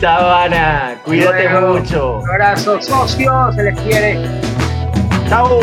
Chao, 0.00 0.34
Ana. 0.42 0.96
Cuídate 1.04 1.48
Bueno. 1.48 1.74
mucho. 1.74 2.18
Un 2.20 2.30
abrazo, 2.30 2.80
socios, 2.82 3.54
se 3.54 3.62
les 3.62 3.80
quiere. 3.80 4.18
Chao. 5.28 5.60